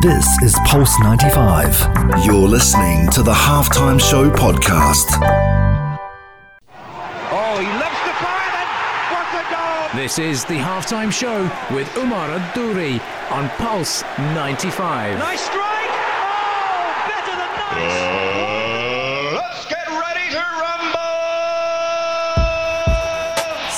This 0.00 0.40
is 0.42 0.56
Pulse 0.64 0.98
95. 1.00 2.24
You're 2.24 2.48
listening 2.48 3.10
to 3.10 3.22
the 3.22 3.34
Halftime 3.34 4.00
Show 4.00 4.30
podcast. 4.30 5.04
Oh, 7.30 7.58
he 7.58 7.66
lifts 7.76 8.00
the 8.06 8.14
fire 8.16 8.56
and 8.56 8.70
what 9.12 9.28
a 9.34 9.44
goal! 9.52 10.00
This 10.00 10.18
is 10.18 10.44
the 10.46 10.54
halftime 10.54 11.12
show 11.12 11.42
with 11.74 11.94
Umar 11.98 12.30
Adouri 12.30 12.98
on 13.30 13.50
Pulse 13.58 14.02
95. 14.18 15.18
Nice 15.18 15.42
strike! 15.42 15.66
Oh, 15.66 17.04
better 17.06 17.36
than 17.36 17.50
nice! 17.58 18.09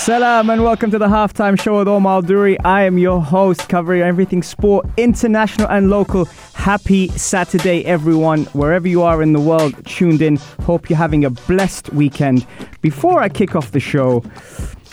Salam 0.03 0.51
and 0.51 0.65
welcome 0.65 0.91
to 0.91 0.99
the 0.99 1.07
halftime 1.07 1.57
show 1.57 1.79
with 1.79 1.87
Omar 1.87 2.23
Duri. 2.23 2.59
I 2.65 2.83
am 2.83 2.99
your 2.99 3.23
host, 3.23 3.69
covering 3.69 4.03
everything 4.03 4.43
sport, 4.43 4.85
international 4.97 5.69
and 5.69 5.91
local. 5.91 6.25
Happy 6.55 7.07
Saturday, 7.11 7.85
everyone, 7.85 8.47
wherever 8.47 8.89
you 8.89 9.03
are 9.03 9.23
in 9.23 9.33
the 9.33 9.39
world, 9.39 9.77
tuned 9.87 10.21
in. 10.21 10.39
Hope 10.65 10.91
you're 10.91 10.97
having 10.97 11.25
a 11.25 11.31
blessed 11.31 11.91
weekend. 11.91 12.45
Before 12.81 13.23
I 13.23 13.29
kick 13.29 13.55
off 13.55 13.71
the 13.71 13.79
show, 13.79 14.25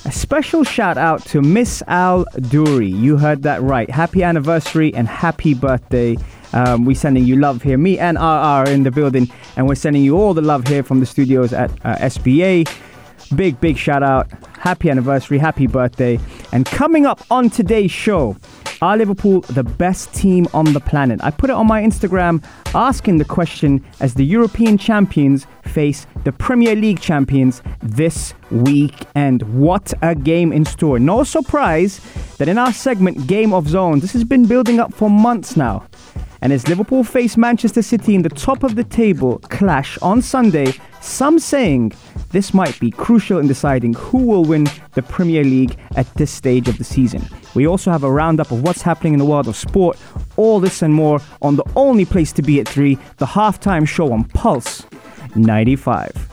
a 0.05 0.11
special 0.11 0.63
shout 0.63 0.99
out 0.99 1.26
to 1.26 1.41
Miss 1.41 1.81
Al 1.87 2.26
Duri. 2.48 2.85
You 2.87 3.17
heard 3.17 3.41
that 3.41 3.63
right. 3.63 3.89
Happy 3.89 4.21
anniversary 4.21 4.93
and 4.93 5.07
happy 5.07 5.55
birthday. 5.55 6.17
Um, 6.53 6.85
we're 6.85 6.95
sending 6.95 7.26
you 7.26 7.35
love 7.35 7.63
here. 7.63 7.79
Me 7.79 7.98
and 7.98 8.15
RR 8.15 8.21
are 8.21 8.70
in 8.70 8.84
the 8.84 8.91
building, 8.91 9.27
and 9.57 9.67
we're 9.67 9.73
sending 9.73 10.03
you 10.03 10.20
all 10.20 10.35
the 10.35 10.43
love 10.43 10.67
here 10.67 10.84
from 10.84 10.99
the 10.99 11.07
studios 11.07 11.51
at 11.51 11.71
uh, 11.84 11.95
SBA. 11.98 12.71
Big, 13.35 13.59
big 13.59 13.76
shout 13.76 14.03
out. 14.03 14.27
Happy 14.59 14.90
anniversary, 14.90 15.38
happy 15.38 15.68
birthday. 15.68 16.20
And 16.52 16.66
coming 16.66 17.05
up 17.05 17.22
on 17.31 17.49
today's 17.49 17.91
show, 17.91 18.36
are 18.82 18.98
Liverpool 18.98 19.41
the 19.41 19.63
best 19.63 20.13
team 20.13 20.48
on 20.54 20.73
the 20.73 20.82
planet? 20.82 21.22
I 21.23 21.32
put 21.32 21.49
it 21.49 21.54
on 21.54 21.66
my 21.68 21.82
Instagram 21.82 22.44
asking 22.76 23.18
the 23.18 23.26
question 23.26 23.84
as 24.01 24.13
the 24.13 24.26
European 24.26 24.77
champions 24.77 25.48
face 25.63 26.07
the 26.26 26.34
Premier 26.34 26.76
League 26.76 26.99
champions 26.99 27.62
this 27.82 28.34
weekend. 28.51 29.43
What 29.57 29.93
a 30.01 30.13
game 30.13 30.51
in 30.51 30.66
store. 30.66 30.99
No 30.99 31.23
surprise 31.23 32.01
that 32.38 32.49
in 32.49 32.57
our 32.57 32.73
segment 32.73 33.27
Game 33.27 33.54
of 33.54 33.68
Zones, 33.68 34.01
this 34.01 34.13
has 34.13 34.26
been 34.26 34.46
building 34.46 34.79
up 34.79 34.94
for 34.94 35.10
months 35.10 35.55
now. 35.55 35.85
And 36.41 36.54
as 36.54 36.68
Liverpool 36.68 37.04
face 37.04 37.35
Manchester 37.35 37.82
City 37.82 38.16
in 38.16 38.21
the 38.21 38.29
top 38.29 38.63
of 38.63 38.76
the 38.76 38.84
table 38.85 39.40
clash 39.49 39.98
on 40.01 40.21
Sunday, 40.21 40.73
some 41.01 41.38
saying 41.38 41.91
this 42.30 42.54
might 42.54 42.80
be 42.80 42.91
crucial 42.91 43.40
in 43.40 43.48
deciding 43.48 43.94
who 43.94 44.20
will 44.20 44.46
win 44.46 44.68
the 44.94 45.02
Premier 45.02 45.44
League 45.44 45.77
at 45.96 46.12
this 46.16 46.32
stage 46.32 46.68
of 46.68 46.77
the 46.77 46.84
season. 46.84 47.27
We 47.55 47.68
also 47.68 47.91
have 47.91 48.04
a 48.04 48.12
roundup 48.12 48.52
of 48.52 48.63
what's 48.63 48.82
happening 48.82 49.13
in 49.13 49.20
the 49.20 49.26
world 49.26 49.48
of 49.48 49.55
sport, 49.55 49.98
all 50.38 50.60
this 50.60 50.82
and 50.82 50.94
more 50.94 51.20
on 51.41 51.55
the 51.55 51.66
only 51.76 52.05
place 52.05 52.32
to 52.34 52.41
be 52.41 52.60
at 52.60 52.68
3, 52.68 52.96
the 53.18 53.26
halftime 53.26 53.88
show 53.88 54.12
on 54.13 54.26
Pulse 54.26 54.85
95. 55.35 56.30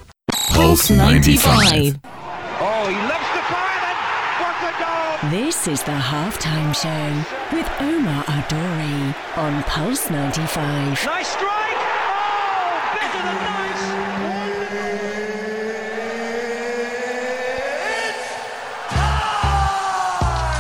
Pulse 0.48 0.90
95. 0.90 1.98
Oh, 2.58 2.88
he 2.88 2.96
lifts 3.06 3.32
the 3.32 3.42
fire 3.52 3.82
and 3.84 3.98
what 4.40 4.56
a 4.62 4.72
goal! 4.80 5.30
This 5.30 5.68
is 5.68 5.82
the 5.82 5.92
halftime 5.92 6.74
show 6.74 7.56
with 7.56 7.68
Omar 7.80 8.24
Adori 8.24 9.14
on 9.38 9.62
Pulse 9.64 10.10
95. 10.10 11.04
Nice 11.04 11.28
strike! 11.28 11.42
Oh, 11.42 12.98
better 13.00 13.22
than 13.22 13.34
nice! 13.34 14.05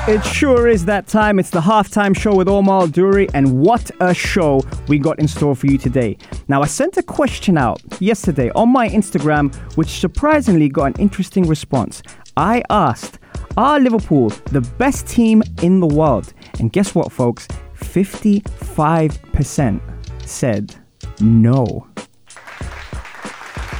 It 0.08 0.24
sure 0.24 0.68
is 0.68 0.84
that 0.84 1.08
time. 1.08 1.40
It's 1.40 1.50
the 1.50 1.60
halftime 1.60 2.16
show 2.16 2.32
with 2.32 2.46
Omar 2.46 2.86
Duri, 2.86 3.26
and 3.34 3.58
what 3.58 3.90
a 3.98 4.14
show 4.14 4.62
we 4.86 5.00
got 5.00 5.18
in 5.18 5.26
store 5.26 5.56
for 5.56 5.66
you 5.66 5.78
today. 5.78 6.16
Now, 6.46 6.62
I 6.62 6.66
sent 6.66 6.96
a 6.96 7.02
question 7.02 7.58
out 7.58 7.82
yesterday 7.98 8.52
on 8.54 8.68
my 8.68 8.88
Instagram, 8.88 9.52
which 9.76 9.88
surprisingly 9.88 10.68
got 10.68 10.84
an 10.84 10.94
interesting 11.00 11.48
response. 11.48 12.04
I 12.36 12.62
asked, 12.70 13.18
Are 13.56 13.80
Liverpool 13.80 14.28
the 14.52 14.60
best 14.78 15.08
team 15.08 15.42
in 15.60 15.80
the 15.80 15.88
world? 15.88 16.32
And 16.60 16.72
guess 16.72 16.94
what, 16.94 17.10
folks? 17.10 17.48
55% 17.74 19.80
said 20.24 20.76
no. 21.20 21.84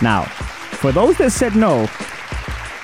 Now, 0.02 0.24
for 0.24 0.90
those 0.90 1.18
that 1.18 1.30
said 1.30 1.54
no, 1.54 1.88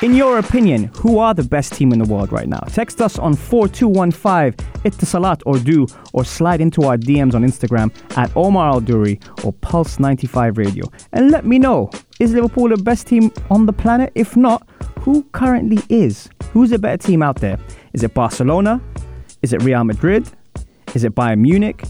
in 0.02 0.14
your 0.14 0.38
opinion, 0.38 0.90
who 0.96 1.18
are 1.18 1.32
the 1.32 1.44
best 1.44 1.74
team 1.74 1.92
in 1.92 1.98
the 2.00 2.04
world 2.04 2.32
right 2.32 2.48
now? 2.48 2.58
Text 2.66 3.00
us 3.00 3.18
on 3.18 3.36
4215 3.36 4.52
Etisalat 4.82 5.42
or 5.46 5.58
du 5.58 5.86
or 6.12 6.24
slide 6.24 6.60
into 6.60 6.82
our 6.82 6.96
DMs 6.96 7.34
on 7.34 7.44
Instagram 7.44 7.92
at 8.16 8.36
Omar 8.36 8.72
Al 8.72 8.80
Duri 8.80 9.20
or 9.44 9.52
Pulse 9.52 10.00
95 10.00 10.58
Radio 10.58 10.84
and 11.12 11.30
let 11.30 11.46
me 11.46 11.58
know 11.58 11.88
is 12.18 12.32
Liverpool 12.32 12.68
the 12.68 12.76
best 12.76 13.06
team 13.06 13.32
on 13.50 13.66
the 13.66 13.72
planet? 13.72 14.10
If 14.16 14.36
not, 14.36 14.68
who 14.98 15.22
currently 15.32 15.78
is? 15.88 16.28
Who's 16.52 16.70
the 16.70 16.78
better 16.78 16.96
team 16.96 17.22
out 17.22 17.36
there? 17.36 17.58
Is 17.92 18.02
it 18.02 18.12
Barcelona? 18.12 18.80
Is 19.42 19.52
it 19.52 19.62
Real 19.62 19.84
Madrid? 19.84 20.28
Is 20.94 21.04
it 21.04 21.14
Bayern 21.14 21.38
Munich? 21.38 21.84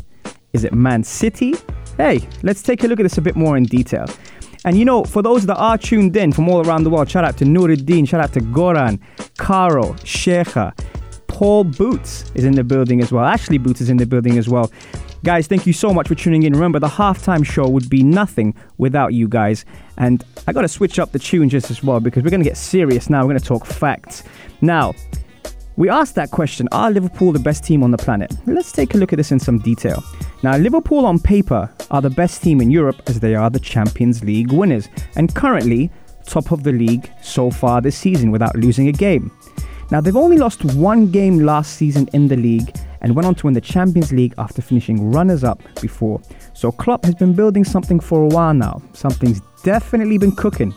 Is 0.52 0.64
it 0.64 0.74
Man 0.74 1.02
City? 1.02 1.54
Hey, 1.96 2.26
let's 2.42 2.62
take 2.62 2.84
a 2.84 2.86
look 2.86 3.00
at 3.00 3.04
this 3.04 3.18
a 3.18 3.22
bit 3.22 3.36
more 3.36 3.56
in 3.56 3.64
detail. 3.64 4.06
And 4.64 4.78
you 4.78 4.84
know, 4.84 5.04
for 5.04 5.22
those 5.22 5.46
that 5.46 5.56
are 5.56 5.76
tuned 5.76 6.16
in 6.16 6.32
from 6.32 6.48
all 6.48 6.66
around 6.66 6.84
the 6.84 6.90
world, 6.90 7.10
shout 7.10 7.24
out 7.24 7.36
to 7.38 7.44
Nuruddin, 7.44 8.08
shout 8.08 8.20
out 8.20 8.32
to 8.34 8.40
Goran, 8.40 9.00
Caro, 9.36 9.92
Sheikha, 10.04 10.72
Paul 11.26 11.64
Boots 11.64 12.30
is 12.34 12.44
in 12.44 12.54
the 12.54 12.62
building 12.62 13.00
as 13.00 13.10
well. 13.10 13.24
Ashley 13.24 13.58
Boots 13.58 13.80
is 13.80 13.90
in 13.90 13.96
the 13.96 14.06
building 14.06 14.38
as 14.38 14.48
well. 14.48 14.70
Guys, 15.24 15.46
thank 15.46 15.66
you 15.66 15.72
so 15.72 15.92
much 15.92 16.08
for 16.08 16.14
tuning 16.14 16.42
in. 16.42 16.52
Remember, 16.52 16.78
the 16.78 16.88
halftime 16.88 17.44
show 17.44 17.68
would 17.68 17.88
be 17.88 18.02
nothing 18.02 18.54
without 18.76 19.14
you 19.14 19.28
guys. 19.28 19.64
And 19.96 20.24
I 20.46 20.52
got 20.52 20.62
to 20.62 20.68
switch 20.68 20.98
up 20.98 21.12
the 21.12 21.18
tune 21.18 21.48
just 21.48 21.70
as 21.70 21.82
well 21.82 22.00
because 22.00 22.22
we're 22.22 22.30
going 22.30 22.42
to 22.42 22.48
get 22.48 22.56
serious 22.56 23.08
now. 23.08 23.22
We're 23.22 23.30
going 23.30 23.40
to 23.40 23.44
talk 23.44 23.64
facts. 23.64 24.24
Now, 24.60 24.94
we 25.76 25.88
asked 25.88 26.14
that 26.16 26.30
question 26.30 26.68
Are 26.72 26.90
Liverpool 26.90 27.32
the 27.32 27.38
best 27.38 27.64
team 27.64 27.82
on 27.82 27.90
the 27.90 27.98
planet? 27.98 28.32
Let's 28.46 28.72
take 28.72 28.94
a 28.94 28.98
look 28.98 29.12
at 29.12 29.16
this 29.16 29.32
in 29.32 29.40
some 29.40 29.58
detail. 29.58 30.02
Now, 30.42 30.56
Liverpool 30.56 31.06
on 31.06 31.18
paper 31.18 31.72
are 31.90 32.02
the 32.02 32.10
best 32.10 32.42
team 32.42 32.60
in 32.60 32.70
Europe 32.70 33.00
as 33.06 33.20
they 33.20 33.34
are 33.34 33.50
the 33.50 33.60
Champions 33.60 34.22
League 34.22 34.52
winners 34.52 34.88
and 35.16 35.34
currently 35.34 35.90
top 36.26 36.52
of 36.52 36.62
the 36.62 36.72
league 36.72 37.10
so 37.22 37.50
far 37.50 37.80
this 37.80 37.96
season 37.96 38.30
without 38.30 38.56
losing 38.56 38.88
a 38.88 38.92
game. 38.92 39.30
Now, 39.90 40.00
they've 40.00 40.16
only 40.16 40.38
lost 40.38 40.64
one 40.64 41.10
game 41.10 41.40
last 41.40 41.74
season 41.74 42.08
in 42.12 42.28
the 42.28 42.36
league 42.36 42.74
and 43.00 43.14
went 43.14 43.26
on 43.26 43.34
to 43.36 43.46
win 43.46 43.54
the 43.54 43.60
Champions 43.60 44.12
League 44.12 44.34
after 44.38 44.62
finishing 44.62 45.10
runners 45.10 45.44
up 45.44 45.60
before. 45.80 46.20
So, 46.54 46.70
Klopp 46.70 47.04
has 47.04 47.14
been 47.14 47.34
building 47.34 47.64
something 47.64 48.00
for 48.00 48.22
a 48.22 48.28
while 48.28 48.54
now. 48.54 48.80
Something's 48.92 49.40
definitely 49.64 50.18
been 50.18 50.32
cooking. 50.32 50.74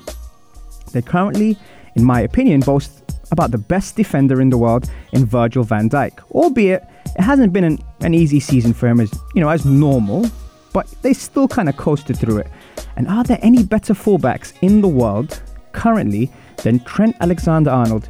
They 0.91 1.01
currently, 1.01 1.57
in 1.95 2.03
my 2.03 2.21
opinion, 2.21 2.61
boast 2.61 3.04
about 3.35 3.51
the 3.51 3.57
best 3.57 3.97
defender 3.97 4.39
in 4.39 4.49
the 4.49 4.57
world 4.57 4.89
in 5.11 5.25
Virgil 5.25 5.63
van 5.63 5.89
Dijk. 5.89 6.13
Albeit 6.31 6.81
it 7.17 7.21
hasn't 7.21 7.51
been 7.51 7.65
an, 7.65 7.79
an 7.99 8.13
easy 8.13 8.39
season 8.39 8.73
for 8.73 8.87
him 8.87 8.99
as 8.99 9.11
you 9.33 9.41
know 9.41 9.49
as 9.49 9.65
normal, 9.65 10.25
but 10.73 10.87
they 11.01 11.13
still 11.13 11.47
kind 11.47 11.67
of 11.69 11.75
coasted 11.75 12.17
through 12.17 12.37
it. 12.37 12.47
And 12.95 13.07
are 13.07 13.23
there 13.23 13.39
any 13.41 13.63
better 13.63 13.93
fullbacks 13.93 14.53
in 14.61 14.81
the 14.81 14.87
world 14.87 15.41
currently 15.73 16.31
than 16.63 16.79
Trent 16.85 17.15
Alexander-Arnold 17.19 18.09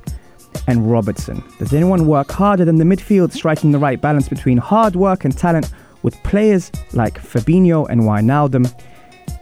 and 0.68 0.90
Robertson? 0.92 1.44
Does 1.60 1.74
anyone 1.74 2.06
work 2.06 2.32
harder 2.32 2.66
than 2.66 2.78
the 2.78 2.84
midfield, 2.84 3.32
striking 3.32 3.72
the 3.72 3.80
right 3.80 4.00
balance 4.00 4.30
between 4.30 4.58
hard 4.58 4.96
work 4.96 5.26
and 5.26 5.36
talent 5.36 5.72
with 6.04 6.22
players 6.24 6.72
like 6.94 7.20
Fabinho 7.20 7.90
and 7.90 8.02
Wijnaldum? 8.02 8.72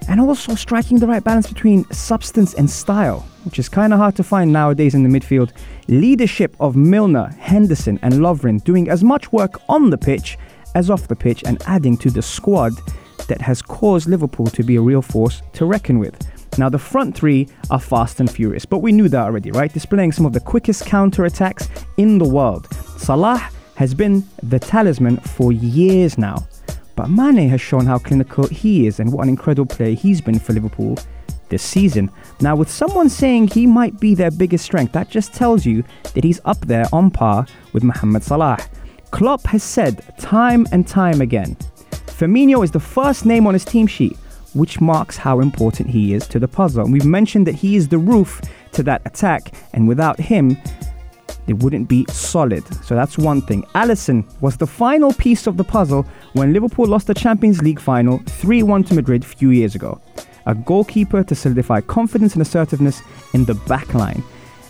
And 0.08 0.19
also 0.19 0.56
striking 0.56 1.00
the 1.00 1.08
right 1.08 1.24
balance 1.24 1.47
between 1.47 1.90
substance 1.91 2.53
and 2.53 2.69
style, 2.69 3.22
which 3.44 3.59
is 3.59 3.69
kind 3.69 3.94
of 3.94 4.00
hard 4.00 4.16
to 4.16 4.24
find 4.24 4.52
nowadays 4.52 4.96
in 4.96 5.03
the 5.03 5.09
midfield. 5.09 5.52
Leadership 5.88 6.56
of 6.59 6.75
Milner, 6.75 7.30
Henderson, 7.40 8.00
and 8.02 8.16
Lovren 8.16 8.63
doing 8.63 8.90
as 8.90 9.03
much 9.03 9.31
work 9.31 9.62
on 9.69 9.90
the 9.90 9.97
pitch 9.97 10.38
as 10.75 10.90
off 10.90 11.08
the 11.08 11.16
pitch 11.16 11.44
and 11.46 11.62
adding 11.68 11.97
to 11.97 12.09
the 12.09 12.22
squad 12.22 12.74
that 13.27 13.42
has 13.42 13.62
caused 13.62 14.07
Liverpool 14.07 14.48
to 14.48 14.63
be 14.63 14.75
a 14.75 14.81
real 14.81 15.01
force 15.01 15.42
to 15.54 15.66
reckon 15.66 16.00
with. 16.00 16.16
Now, 16.57 16.69
the 16.69 16.80
front 16.80 17.16
three 17.16 17.48
are 17.72 17.80
fast 17.80 18.19
and 18.19 18.30
furious, 18.30 18.66
but 18.66 18.80
we 18.80 18.92
knew 18.92 19.10
that 19.10 19.24
already, 19.24 19.51
right? 19.51 19.74
Displaying 19.74 20.12
some 20.12 20.25
of 20.25 20.33
the 20.33 20.39
quickest 20.39 20.86
counter 20.86 21.25
attacks 21.25 21.68
in 21.98 22.18
the 22.18 22.27
world. 22.27 22.68
Salah 22.98 23.50
has 23.75 23.94
been 23.94 24.24
the 24.44 24.60
talisman 24.60 25.18
for 25.18 25.51
years 25.51 26.18
now. 26.18 26.48
But 26.95 27.10
Mane 27.10 27.50
has 27.50 27.62
shown 27.62 27.86
how 27.86 27.98
clinical 27.98 28.48
he 28.48 28.88
is 28.88 29.00
and 29.00 29.12
what 29.12 29.24
an 29.24 29.30
incredible 29.30 29.74
player 29.75 29.95
he's 29.95 30.22
been 30.22 30.40
for 30.40 30.54
Liverpool 30.54 30.98
this 31.50 31.63
season. 31.63 32.10
Now, 32.42 32.56
with 32.56 32.69
someone 32.69 33.10
saying 33.10 33.48
he 33.48 33.66
might 33.66 34.00
be 34.00 34.16
their 34.16 34.31
biggest 34.31 34.66
strength, 34.66 34.94
that 34.94 35.10
just 35.10 35.34
tells 35.34 35.66
you 35.66 35.84
that 36.13 36.24
he's 36.24 36.42
up 36.45 36.60
there 36.62 36.86
on 36.94 37.12
par 37.12 37.45
with 37.74 37.84
Mohamed 37.84 38.24
Salah. 38.24 38.57
Klopp 39.12 39.45
has 39.48 39.63
said 39.63 40.04
time 40.18 40.66
and 40.72 40.88
time 40.88 41.22
again 41.22 41.56
Firmino 42.24 42.63
is 42.63 42.72
the 42.72 42.80
first 42.80 43.25
name 43.25 43.48
on 43.48 43.54
his 43.54 43.66
team 43.66 43.88
sheet, 43.88 44.16
which 44.54 44.80
marks 44.80 45.18
how 45.18 45.39
important 45.39 45.89
he 45.89 46.13
is 46.13 46.28
to 46.28 46.39
the 46.39 46.48
puzzle. 46.48 46.84
And 46.84 46.94
we've 46.94 47.06
mentioned 47.06 47.48
that 47.48 47.56
he 47.56 47.75
is 47.75 47.88
the 47.88 47.98
roof 47.98 48.39
to 48.74 48.84
that 48.84 49.01
attack, 49.06 49.54
and 49.74 49.88
without 49.88 50.19
him, 50.19 50.57
they 51.48 51.54
wouldn't 51.54 51.89
be 51.89 52.06
solid. 52.10 52.63
So 52.86 52.96
that's 52.96 53.18
one 53.18 53.42
thing. 53.42 53.63
Alisson 53.75 54.24
was 54.42 54.56
the 54.57 54.68
final 54.68 55.12
piece 55.12 55.48
of 55.48 55.57
the 55.57 55.63
puzzle 55.63 56.06
when 56.33 56.53
Liverpool 56.53 56.85
lost 56.85 57.07
the 57.07 57.13
Champions 57.13 57.62
League 57.62 57.80
final 57.80 58.18
3 58.25 58.63
1 58.63 58.83
to 58.85 58.94
Madrid 58.95 59.24
a 59.24 59.27
few 59.27 59.51
years 59.51 59.75
ago. 59.75 60.00
A 60.45 60.53
goalkeeper 60.53 61.24
to 61.24 61.35
solidify 61.35 61.81
confidence 61.81 62.33
and 62.33 62.41
assertiveness 62.41 63.01
in 63.33 63.45
the 63.45 63.56
back 63.56 63.94
line. 63.94 64.24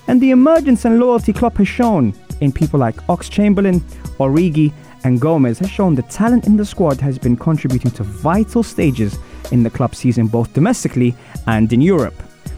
And 0.07 0.21
the 0.21 0.31
emergence 0.31 0.85
and 0.85 0.99
loyalty 0.99 1.33
Klopp 1.33 1.57
has 1.57 1.67
shown 1.67 2.13
in 2.41 2.51
people 2.51 2.79
like 2.79 3.09
Ox 3.09 3.29
Chamberlain, 3.29 3.79
Origi, 4.19 4.71
and 5.03 5.19
Gomez 5.19 5.59
has 5.59 5.69
shown 5.69 5.95
the 5.95 6.01
talent 6.03 6.45
in 6.45 6.57
the 6.57 6.65
squad 6.65 6.99
has 7.01 7.17
been 7.17 7.35
contributing 7.35 7.91
to 7.91 8.03
vital 8.03 8.63
stages 8.63 9.17
in 9.51 9.63
the 9.63 9.69
club 9.69 9.95
season, 9.95 10.27
both 10.27 10.53
domestically 10.53 11.15
and 11.47 11.71
in 11.73 11.81
Europe. 11.81 12.15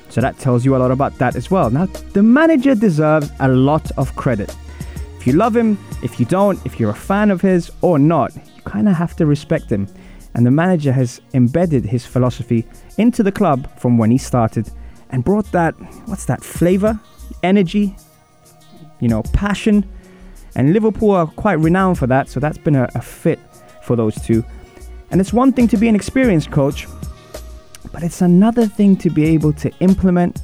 So 0.10 0.22
that 0.22 0.38
tells 0.40 0.64
you 0.64 0.76
a 0.76 0.78
lot 0.78 0.92
about 0.92 1.18
that 1.18 1.36
as 1.36 1.50
well. 1.50 1.70
Now, 1.70 1.88
the 2.14 2.24
manager 2.24 2.76
deserves 2.76 3.32
a 3.40 3.48
lot 3.48 3.92
of 3.98 4.16
credit. 4.16 4.56
If 5.18 5.28
you 5.28 5.34
love 5.34 5.56
him, 5.56 5.78
if 6.04 6.20
you 6.20 6.26
don't, 6.26 6.64
if 6.66 6.80
you're 6.80 6.92
a 6.92 6.96
fan 6.96 7.32
of 7.32 7.42
his 7.42 7.72
or 7.82 7.98
not, 7.98 8.32
kind 8.66 8.90
of 8.90 8.96
have 8.96 9.16
to 9.18 9.26
respect 9.26 9.72
him. 9.72 9.88
And 10.34 10.46
the 10.46 10.52
manager 10.52 10.92
has 10.92 11.22
embedded 11.34 11.86
his 11.86 12.06
philosophy 12.06 12.66
into 12.98 13.24
the 13.24 13.32
club 13.32 13.70
from 13.80 13.98
when 13.98 14.12
he 14.12 14.18
started 14.18 14.70
and 15.10 15.24
brought 15.24 15.50
that, 15.54 15.74
what's 16.08 16.26
that, 16.26 16.44
flavor, 16.44 17.00
energy, 17.42 17.96
you 19.00 19.08
know, 19.08 19.24
passion. 19.34 19.90
And 20.56 20.74
Liverpool 20.74 21.12
are 21.12 21.28
quite 21.28 21.60
renowned 21.60 21.98
for 21.98 22.08
that, 22.08 22.28
so 22.28 22.40
that's 22.40 22.58
been 22.58 22.76
a, 22.76 22.90
a 22.96 23.02
fit 23.02 23.40
for 23.82 23.96
those 23.96 24.16
two. 24.16 24.44
And 25.12 25.22
it's 25.22 25.32
one 25.32 25.54
thing 25.54 25.68
to 25.70 25.78
be 25.78 25.88
an 25.88 25.96
experienced 25.96 26.52
coach, 26.52 26.88
but 27.94 28.04
it's 28.04 28.22
another 28.22 28.66
thing 28.66 28.98
to 28.98 29.10
be 29.10 29.26
able 29.26 29.54
to 29.54 29.72
implement 29.80 30.42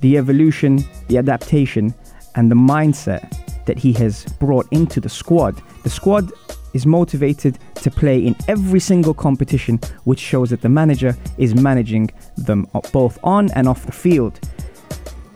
the 0.00 0.16
evolution, 0.18 0.84
the 1.08 1.18
adaptation, 1.18 1.94
and 2.36 2.50
the 2.50 2.54
mindset 2.54 3.32
that 3.64 3.78
he 3.78 3.92
has 3.94 4.24
brought 4.38 4.66
into 4.70 5.00
the 5.00 5.08
squad. 5.08 5.60
The 5.82 5.90
squad 5.90 6.30
is 6.74 6.84
motivated 6.84 7.58
to 7.76 7.90
play 7.90 8.18
in 8.18 8.36
every 8.48 8.80
single 8.80 9.14
competition, 9.14 9.80
which 10.04 10.20
shows 10.20 10.50
that 10.50 10.60
the 10.60 10.68
manager 10.68 11.16
is 11.38 11.54
managing 11.54 12.10
them 12.36 12.68
both 12.92 13.18
on 13.24 13.50
and 13.52 13.66
off 13.66 13.86
the 13.86 13.92
field. 13.92 14.38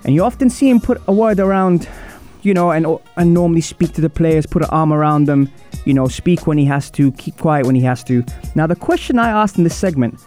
And 0.05 0.15
you 0.15 0.23
often 0.25 0.51
see 0.51 0.69
him 0.69 0.81
put 0.81 1.01
a 1.07 1.13
word 1.13 1.41
around, 1.41 1.89
you 2.43 2.55
know, 2.55 2.71
and, 2.71 2.87
and 3.17 3.33
normally 3.33 3.61
speak 3.61 3.93
to 3.95 4.01
the 4.01 4.11
players, 4.11 4.47
put 4.47 4.63
an 4.63 4.69
arm 4.71 4.93
around 4.93 5.27
them, 5.27 5.51
you 5.85 5.95
know, 5.95 6.09
speak 6.09 6.47
when 6.47 6.59
he 6.59 6.65
has 6.67 6.91
to, 6.93 7.13
keep 7.13 7.37
quiet 7.39 7.67
when 7.67 7.75
he 7.75 7.83
has 7.83 8.05
to. 8.05 8.25
Now, 8.55 8.67
the 8.67 8.77
question 8.77 9.19
I 9.19 9.31
asked 9.31 9.59
in 9.59 9.65
this 9.65 9.77
segment 9.77 10.21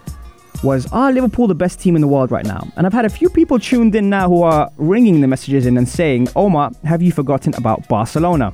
was 0.64 0.92
Are 0.92 1.12
Liverpool 1.12 1.48
the 1.48 1.56
best 1.56 1.80
team 1.80 1.96
in 1.96 2.02
the 2.02 2.08
world 2.08 2.32
right 2.32 2.46
now? 2.46 2.68
And 2.76 2.86
I've 2.86 2.94
had 2.94 3.06
a 3.06 3.10
few 3.10 3.30
people 3.30 3.60
tuned 3.60 3.96
in 3.96 4.10
now 4.10 4.28
who 4.28 4.44
are 4.44 4.72
ringing 4.78 5.22
the 5.22 5.28
messages 5.28 5.66
in 5.66 5.78
and 5.78 5.88
saying, 5.88 6.30
Omar, 6.36 6.72
have 6.84 7.02
you 7.02 7.12
forgotten 7.12 7.54
about 7.56 7.88
Barcelona? 7.88 8.54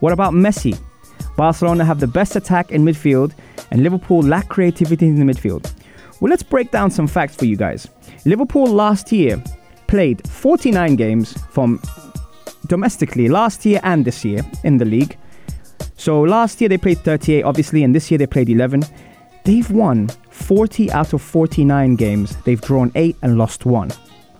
What 0.00 0.12
about 0.12 0.32
Messi? 0.32 0.78
Barcelona 1.36 1.84
have 1.84 2.00
the 2.00 2.06
best 2.06 2.36
attack 2.36 2.72
in 2.72 2.84
midfield, 2.84 3.32
and 3.70 3.82
Liverpool 3.82 4.22
lack 4.22 4.48
creativity 4.48 5.06
in 5.06 5.24
the 5.24 5.32
midfield. 5.32 5.72
Well, 6.20 6.30
let's 6.30 6.42
break 6.42 6.70
down 6.70 6.90
some 6.90 7.06
facts 7.06 7.36
for 7.36 7.44
you 7.44 7.56
guys. 7.56 7.88
Liverpool 8.24 8.66
last 8.66 9.12
year 9.12 9.42
played 9.86 10.26
49 10.28 10.96
games 10.96 11.32
from 11.50 11.80
domestically 12.66 13.28
last 13.28 13.64
year 13.64 13.80
and 13.82 14.04
this 14.04 14.24
year 14.24 14.42
in 14.64 14.76
the 14.78 14.84
league. 14.84 15.16
So 15.96 16.20
last 16.20 16.60
year 16.60 16.68
they 16.68 16.78
played 16.78 16.98
38, 16.98 17.42
obviously, 17.42 17.82
and 17.82 17.94
this 17.94 18.10
year 18.10 18.18
they 18.18 18.26
played 18.26 18.48
11. 18.48 18.84
They've 19.44 19.70
won 19.70 20.08
40 20.30 20.90
out 20.92 21.12
of 21.12 21.22
49 21.22 21.96
games. 21.96 22.36
They've 22.44 22.60
drawn 22.60 22.92
8 22.94 23.16
and 23.22 23.38
lost 23.38 23.64
1. 23.64 23.90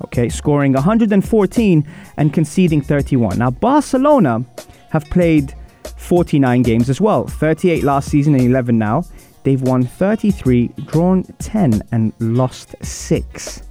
Okay, 0.04 0.28
scoring 0.28 0.74
114 0.74 1.88
and 2.16 2.32
conceding 2.32 2.80
31. 2.80 3.38
Now, 3.38 3.50
Barcelona 3.50 4.44
have 4.90 5.04
played 5.06 5.54
49 5.96 6.62
games 6.62 6.90
as 6.90 7.00
well 7.00 7.26
38 7.26 7.82
last 7.84 8.08
season 8.08 8.34
and 8.34 8.44
11 8.44 8.78
now. 8.78 9.04
They've 9.44 9.62
won 9.62 9.84
33, 9.84 10.68
drawn 10.86 11.22
10, 11.38 11.82
and 11.92 12.12
lost 12.18 12.74
6. 12.82 13.62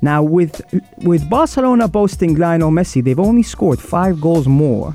Now, 0.00 0.22
with, 0.22 0.62
with 0.98 1.28
Barcelona 1.28 1.88
boasting 1.88 2.36
Lionel 2.36 2.70
Messi, 2.70 3.02
they've 3.02 3.18
only 3.18 3.42
scored 3.42 3.80
5 3.80 4.20
goals 4.20 4.46
more 4.46 4.94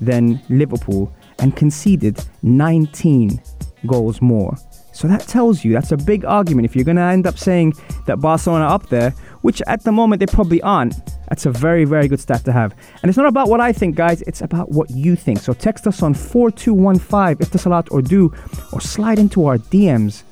than 0.00 0.40
Liverpool 0.48 1.12
and 1.38 1.54
conceded 1.54 2.18
19 2.42 3.40
goals 3.86 4.20
more. 4.20 4.56
So 4.92 5.06
that 5.06 5.20
tells 5.20 5.64
you 5.64 5.72
that's 5.72 5.92
a 5.92 5.96
big 5.96 6.24
argument. 6.24 6.64
If 6.64 6.74
you're 6.74 6.84
going 6.84 6.96
to 6.96 7.02
end 7.02 7.26
up 7.26 7.38
saying 7.38 7.74
that 8.06 8.20
Barcelona 8.20 8.64
are 8.64 8.74
up 8.74 8.88
there, 8.88 9.10
which 9.42 9.62
at 9.66 9.84
the 9.84 9.92
moment 9.92 10.20
they 10.20 10.26
probably 10.26 10.60
aren't, 10.62 10.94
that's 11.28 11.46
a 11.46 11.50
very, 11.50 11.84
very 11.84 12.08
good 12.08 12.20
stat 12.20 12.44
to 12.44 12.52
have. 12.52 12.74
And 13.02 13.08
it's 13.08 13.18
not 13.18 13.26
about 13.26 13.48
what 13.48 13.60
I 13.60 13.72
think, 13.72 13.96
guys, 13.96 14.22
it's 14.22 14.40
about 14.40 14.70
what 14.70 14.90
you 14.90 15.16
think. 15.16 15.40
So 15.40 15.52
text 15.52 15.86
us 15.86 16.02
on 16.02 16.14
4215 16.14 17.46
Etisalat 17.46 17.88
or 17.90 18.02
du, 18.02 18.32
or 18.72 18.80
slide 18.80 19.18
into 19.18 19.46
our 19.46 19.58
DMs 19.58 20.22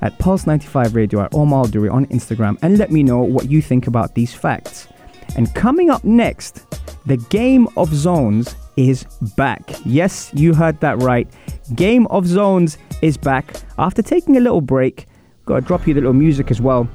at 0.00 0.18
Pulse95 0.18 0.94
Radio 0.94 1.20
at 1.20 1.34
Omar 1.34 1.66
Duri 1.68 1.88
on 1.88 2.06
Instagram 2.06 2.58
and 2.62 2.76
let 2.76 2.90
me 2.90 3.02
know 3.02 3.20
what 3.20 3.48
you 3.48 3.62
think 3.62 3.86
about 3.86 4.14
these 4.14 4.34
facts. 4.34 4.88
And 5.36 5.54
coming 5.54 5.90
up 5.90 6.04
next, 6.04 6.66
the 7.06 7.16
Game 7.16 7.68
of 7.76 7.94
Zones 7.94 8.54
is 8.76 9.04
back. 9.36 9.62
Yes, 9.84 10.30
you 10.34 10.54
heard 10.54 10.80
that 10.80 10.98
right. 10.98 11.28
Game 11.74 12.06
of 12.08 12.26
Zones 12.26 12.78
is 13.00 13.16
back. 13.16 13.54
After 13.78 14.02
taking 14.02 14.36
a 14.36 14.40
little 14.40 14.60
break, 14.60 15.06
gotta 15.46 15.60
drop 15.60 15.86
you 15.86 15.94
the 15.94 16.00
little 16.00 16.12
music 16.12 16.50
as 16.50 16.60
well. 16.60 16.88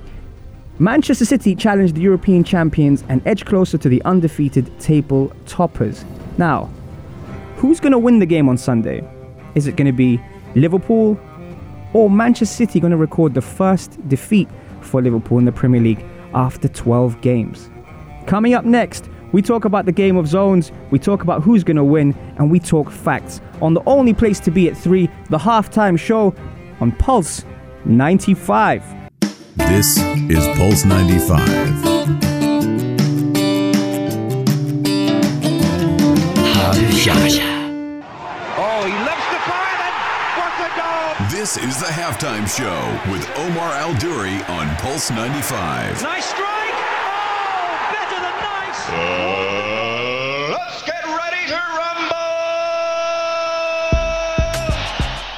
Manchester 0.79 1.25
City 1.25 1.55
challenged 1.55 1.95
the 1.95 2.01
European 2.01 2.43
champions 2.43 3.03
and 3.09 3.25
edge 3.25 3.45
closer 3.45 3.79
to 3.79 3.89
the 3.89 3.99
undefeated 4.03 4.79
table 4.79 5.31
toppers. 5.47 6.05
Now, 6.37 6.69
who's 7.55 7.79
gonna 7.79 7.97
win 7.97 8.19
the 8.19 8.27
game 8.27 8.47
on 8.47 8.57
Sunday? 8.57 9.03
Is 9.55 9.65
it 9.65 9.75
gonna 9.75 9.91
be 9.91 10.21
Liverpool 10.53 11.19
or 11.93 12.11
Manchester 12.11 12.53
City 12.53 12.79
gonna 12.79 12.95
record 12.95 13.33
the 13.33 13.41
first 13.41 13.97
defeat 14.07 14.47
for 14.81 15.01
Liverpool 15.01 15.39
in 15.39 15.45
the 15.45 15.51
Premier 15.51 15.81
League 15.81 16.05
after 16.35 16.67
12 16.67 17.21
games? 17.21 17.71
Coming 18.27 18.53
up 18.53 18.63
next, 18.63 19.09
we 19.31 19.41
talk 19.41 19.65
about 19.65 19.85
the 19.85 19.91
game 19.91 20.15
of 20.15 20.27
zones, 20.27 20.71
we 20.91 20.99
talk 20.99 21.23
about 21.23 21.41
who's 21.41 21.63
going 21.63 21.77
to 21.77 21.83
win, 21.83 22.15
and 22.37 22.49
we 22.49 22.59
talk 22.59 22.89
facts 22.89 23.41
on 23.61 23.73
the 23.73 23.81
only 23.85 24.13
place 24.13 24.39
to 24.41 24.51
be 24.51 24.69
at 24.69 24.77
3, 24.77 25.09
the 25.29 25.37
halftime 25.37 25.99
show 25.99 26.33
on 26.79 26.91
Pulse 26.93 27.43
95. 27.85 29.06
This 29.57 29.97
is 30.29 30.47
Pulse 30.57 30.85
95. 30.85 31.39
Oh, 38.59 38.83
he 38.85 38.93
lifts 39.03 39.27
the 39.29 39.41
fire 39.45 39.79
and 39.81 39.95
what 40.37 40.53
a 40.61 40.69
goal! 40.77 41.29
This 41.29 41.57
is 41.57 41.79
the 41.79 41.87
halftime 41.87 42.47
show 42.47 43.11
with 43.11 43.27
Omar 43.37 43.71
Al 43.73 43.93
Duri 43.95 44.43
on 44.43 44.75
Pulse 44.77 45.09
95. 45.11 46.01
Nice 46.03 46.25
strike! 46.25 46.77
Oh, 47.07 47.77
better 47.91 48.19
than 48.21 48.37
nice! 48.41 48.89
Let's 48.89 49.36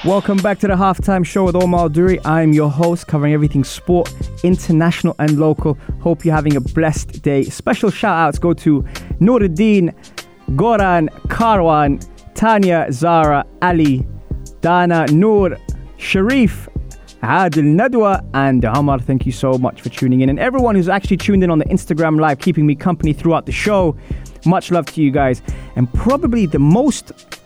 Welcome 0.09 0.37
back 0.37 0.57
to 0.61 0.67
the 0.67 0.73
halftime 0.73 1.23
show 1.23 1.43
with 1.43 1.55
Omar 1.55 1.87
Duri. 1.87 2.19
I'm 2.25 2.51
your 2.51 2.71
host, 2.71 3.05
covering 3.05 3.31
everything 3.31 3.63
sport, 3.63 4.11
international 4.43 5.15
and 5.19 5.39
local. 5.39 5.75
Hope 6.01 6.25
you're 6.25 6.33
having 6.33 6.55
a 6.55 6.61
blessed 6.61 7.21
day. 7.21 7.43
Special 7.43 7.91
shout 7.91 8.17
outs 8.17 8.39
go 8.39 8.55
to 8.55 8.81
Nuruddin, 9.21 9.93
Goran, 10.55 11.09
Karwan, 11.27 12.03
Tanya, 12.33 12.87
Zara, 12.91 13.45
Ali, 13.61 14.07
Dana, 14.61 15.05
Noor, 15.11 15.55
Sharif, 15.97 16.67
Adil 17.21 17.75
Nadwa, 17.75 18.27
and 18.33 18.65
Amar. 18.65 18.97
Thank 18.97 19.27
you 19.27 19.31
so 19.31 19.59
much 19.59 19.79
for 19.79 19.89
tuning 19.89 20.21
in. 20.21 20.29
And 20.29 20.39
everyone 20.39 20.73
who's 20.73 20.89
actually 20.89 21.17
tuned 21.17 21.43
in 21.43 21.51
on 21.51 21.59
the 21.59 21.65
Instagram 21.65 22.19
live, 22.19 22.39
keeping 22.39 22.65
me 22.65 22.73
company 22.73 23.13
throughout 23.13 23.45
the 23.45 23.51
show. 23.51 23.95
Much 24.43 24.71
love 24.71 24.87
to 24.87 25.03
you 25.03 25.11
guys. 25.11 25.43
And 25.75 25.93
probably 25.93 26.47
the 26.47 26.57
most 26.57 27.38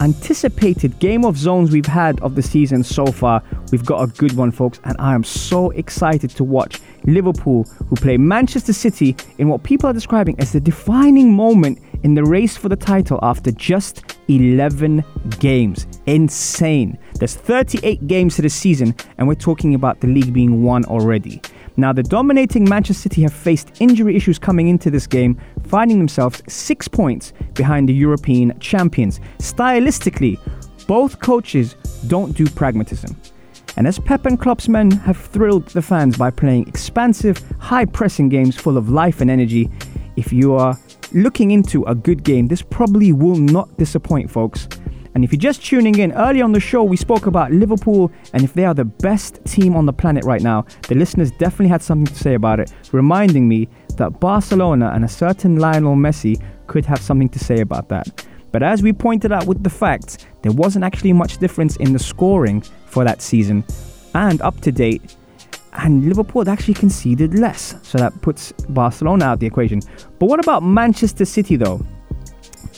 anticipated 0.00 0.98
game 0.98 1.24
of 1.24 1.36
zones 1.36 1.70
we've 1.70 1.86
had 1.86 2.20
of 2.20 2.34
the 2.34 2.42
season 2.42 2.82
so 2.82 3.06
far. 3.06 3.42
We've 3.72 3.84
got 3.84 4.02
a 4.02 4.12
good 4.12 4.32
one, 4.32 4.50
folks, 4.50 4.80
and 4.84 4.96
I 4.98 5.14
am 5.14 5.24
so 5.24 5.70
excited 5.70 6.30
to 6.30 6.44
watch 6.44 6.80
Liverpool, 7.04 7.64
who 7.88 7.96
play 7.96 8.16
Manchester 8.16 8.72
City 8.72 9.16
in 9.38 9.48
what 9.48 9.62
people 9.62 9.88
are 9.88 9.92
describing 9.92 10.38
as 10.40 10.52
the 10.52 10.60
defining 10.60 11.32
moment 11.32 11.78
in 12.02 12.14
the 12.14 12.24
race 12.24 12.56
for 12.56 12.68
the 12.68 12.76
title 12.76 13.18
after 13.22 13.50
just 13.50 14.16
11 14.28 15.04
games. 15.38 15.86
Insane. 16.06 16.98
There's 17.14 17.34
38 17.34 18.06
games 18.06 18.36
to 18.36 18.42
the 18.42 18.50
season, 18.50 18.94
and 19.18 19.26
we're 19.26 19.34
talking 19.34 19.74
about 19.74 20.00
the 20.00 20.08
league 20.08 20.32
being 20.32 20.62
won 20.62 20.84
already. 20.84 21.40
Now, 21.78 21.92
the 21.92 22.02
dominating 22.02 22.64
Manchester 22.68 23.02
City 23.02 23.22
have 23.22 23.32
faced 23.32 23.80
injury 23.80 24.16
issues 24.16 24.38
coming 24.38 24.68
into 24.68 24.90
this 24.90 25.06
game, 25.06 25.38
finding 25.66 25.98
themselves 25.98 26.42
six 26.48 26.88
points 26.88 27.32
behind 27.54 27.88
the 27.88 27.94
European 27.94 28.58
champions. 28.60 29.20
Stylistically, 29.38 30.38
both 30.86 31.20
coaches 31.20 31.74
don't 32.06 32.34
do 32.36 32.46
pragmatism. 32.46 33.14
And 33.76 33.86
as 33.86 33.98
Pep 33.98 34.24
and 34.24 34.40
Klopp's 34.40 34.68
men 34.68 34.90
have 34.90 35.18
thrilled 35.18 35.68
the 35.68 35.82
fans 35.82 36.16
by 36.16 36.30
playing 36.30 36.66
expansive, 36.66 37.42
high 37.58 37.84
pressing 37.84 38.30
games 38.30 38.56
full 38.56 38.78
of 38.78 38.88
life 38.88 39.20
and 39.20 39.30
energy, 39.30 39.70
if 40.16 40.32
you 40.32 40.54
are 40.54 40.78
looking 41.12 41.50
into 41.50 41.84
a 41.84 41.94
good 41.94 42.22
game, 42.24 42.48
this 42.48 42.62
probably 42.62 43.12
will 43.12 43.36
not 43.36 43.76
disappoint, 43.76 44.30
folks. 44.30 44.66
And 45.16 45.24
if 45.24 45.32
you're 45.32 45.40
just 45.40 45.64
tuning 45.64 45.98
in, 45.98 46.12
earlier 46.12 46.44
on 46.44 46.52
the 46.52 46.60
show, 46.60 46.84
we 46.84 46.98
spoke 46.98 47.24
about 47.24 47.50
Liverpool 47.50 48.12
and 48.34 48.44
if 48.44 48.52
they 48.52 48.66
are 48.66 48.74
the 48.74 48.84
best 48.84 49.42
team 49.46 49.74
on 49.74 49.86
the 49.86 49.92
planet 49.94 50.26
right 50.26 50.42
now. 50.42 50.66
The 50.88 50.94
listeners 50.94 51.30
definitely 51.30 51.68
had 51.68 51.80
something 51.80 52.14
to 52.14 52.22
say 52.22 52.34
about 52.34 52.60
it, 52.60 52.70
reminding 52.92 53.48
me 53.48 53.66
that 53.96 54.20
Barcelona 54.20 54.90
and 54.94 55.06
a 55.06 55.08
certain 55.08 55.56
Lionel 55.56 55.96
Messi 55.96 56.38
could 56.66 56.84
have 56.84 57.00
something 57.00 57.30
to 57.30 57.38
say 57.38 57.60
about 57.60 57.88
that. 57.88 58.26
But 58.52 58.62
as 58.62 58.82
we 58.82 58.92
pointed 58.92 59.32
out 59.32 59.46
with 59.46 59.62
the 59.62 59.70
facts, 59.70 60.18
there 60.42 60.52
wasn't 60.52 60.84
actually 60.84 61.14
much 61.14 61.38
difference 61.38 61.76
in 61.76 61.94
the 61.94 61.98
scoring 61.98 62.60
for 62.84 63.02
that 63.04 63.22
season. 63.22 63.64
And 64.14 64.42
up 64.42 64.60
to 64.60 64.70
date, 64.70 65.16
and 65.72 66.06
Liverpool 66.06 66.46
actually 66.46 66.74
conceded 66.74 67.38
less. 67.38 67.74
So 67.84 67.96
that 67.96 68.20
puts 68.20 68.52
Barcelona 68.68 69.24
out 69.24 69.32
of 69.32 69.40
the 69.40 69.46
equation. 69.46 69.80
But 70.18 70.26
what 70.26 70.40
about 70.40 70.62
Manchester 70.62 71.24
City 71.24 71.56
though? 71.56 71.80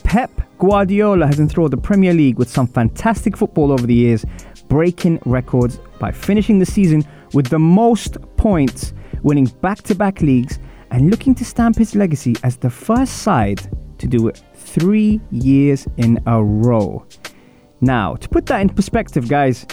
Pep 0.09 0.31
Guardiola 0.59 1.27
has 1.27 1.39
enthralled 1.39 1.71
the 1.71 1.77
Premier 1.77 2.15
League 2.15 2.39
with 2.39 2.49
some 2.49 2.67
fantastic 2.67 3.37
football 3.37 3.71
over 3.71 3.87
the 3.87 3.95
years, 3.95 4.25
breaking 4.67 5.21
records 5.27 5.81
by 5.99 6.11
finishing 6.11 6.59
the 6.59 6.65
season 6.65 7.07
with 7.35 7.49
the 7.49 7.59
most 7.59 8.17
points, 8.39 8.95
winning 9.23 9.45
back 9.61 9.83
to 9.83 9.95
back 9.95 10.23
leagues, 10.23 10.61
and 10.93 11.11
looking 11.11 11.35
to 11.35 11.45
stamp 11.45 11.77
his 11.77 11.95
legacy 11.95 12.35
as 12.43 12.57
the 12.57 12.71
first 12.71 13.19
side 13.19 13.61
to 13.99 14.07
do 14.07 14.29
it 14.29 14.41
three 14.55 15.21
years 15.31 15.87
in 15.99 16.19
a 16.25 16.43
row. 16.43 17.05
Now, 17.83 18.15
to 18.15 18.31
put 18.31 18.47
that 18.47 18.63
in 18.63 18.71
perspective, 18.71 19.29
guys, 19.29 19.67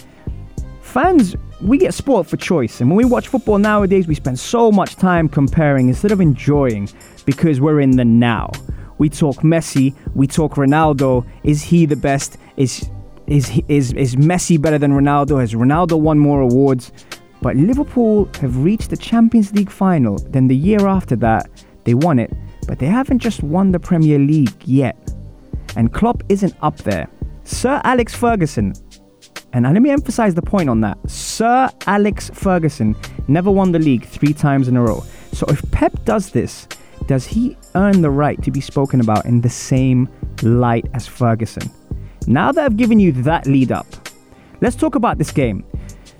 fans, 0.82 1.38
we 1.62 1.78
get 1.78 1.94
spoiled 1.94 2.28
for 2.28 2.36
choice. 2.36 2.82
And 2.82 2.90
when 2.90 2.98
we 2.98 3.06
watch 3.06 3.30
football 3.30 3.58
nowadays, 3.58 4.06
we 4.06 4.16
spend 4.16 4.38
so 4.38 4.70
much 4.70 4.98
time 4.98 5.30
comparing 5.30 5.88
instead 5.88 6.12
of 6.12 6.20
enjoying 6.20 6.90
because 7.24 7.62
we're 7.62 7.80
in 7.80 7.92
the 7.92 8.04
now. 8.04 8.52
We 8.98 9.10
talk 9.10 9.38
Messi, 9.38 9.94
we 10.14 10.28
talk 10.28 10.56
Ronaldo. 10.56 11.26
Is 11.44 11.62
he 11.62 11.86
the 11.86 11.96
best? 11.96 12.38
Is 12.58 12.90
is 13.28 13.62
is 13.68 13.94
is 13.94 14.16
Messi 14.16 14.62
better 14.62 14.78
than 14.78 14.92
Ronaldo? 14.92 15.40
Has 15.40 15.54
Ronaldo 15.54 16.00
won 16.00 16.20
more 16.20 16.42
awards? 16.42 16.92
But 17.42 17.56
Liverpool 17.58 18.30
have 18.42 18.64
reached 18.64 18.90
the 18.90 18.98
Champions 18.98 19.54
League 19.54 19.70
final. 19.70 20.18
Then 20.18 20.48
the 20.48 20.56
year 20.56 20.88
after 20.88 21.16
that, 21.18 21.50
they 21.84 21.94
won 21.94 22.20
it, 22.20 22.34
but 22.68 22.80
they 22.80 22.88
haven't 22.88 23.20
just 23.20 23.44
won 23.44 23.72
the 23.72 23.80
Premier 23.80 24.18
League 24.18 24.56
yet. 24.64 24.98
And 25.76 25.94
Klopp 25.94 26.24
isn't 26.30 26.56
up 26.62 26.78
there. 26.78 27.08
Sir 27.44 27.82
Alex 27.84 28.16
Ferguson, 28.16 28.74
and 29.54 29.66
let 29.66 29.82
me 29.82 29.90
emphasize 29.90 30.34
the 30.34 30.42
point 30.42 30.70
on 30.70 30.82
that. 30.82 30.98
Sir 31.10 31.70
Alex 31.86 32.32
Ferguson 32.34 32.96
never 33.28 33.52
won 33.52 33.72
the 33.72 33.80
league 33.80 34.06
three 34.06 34.34
times 34.34 34.68
in 34.68 34.78
a 34.78 34.82
row. 34.82 35.04
So 35.32 35.46
if 35.48 35.62
Pep 35.72 35.94
does 36.06 36.32
this, 36.32 36.68
does 37.08 37.26
he 37.26 37.58
earn 37.76 38.02
the 38.02 38.10
right 38.10 38.42
to 38.44 38.52
be 38.52 38.62
spoken 38.62 39.00
about 39.00 39.26
in 39.26 39.42
the 39.42 39.50
same 39.50 40.10
light 40.42 40.86
as 40.94 41.08
Ferguson? 41.08 41.70
Now 42.28 42.52
that 42.52 42.66
I've 42.66 42.78
given 42.78 43.00
you 43.00 43.12
that 43.12 43.46
lead 43.46 43.72
up, 43.72 43.86
let's 44.62 44.76
talk 44.76 44.96
about 44.96 45.18
this 45.18 45.32
game. 45.32 45.66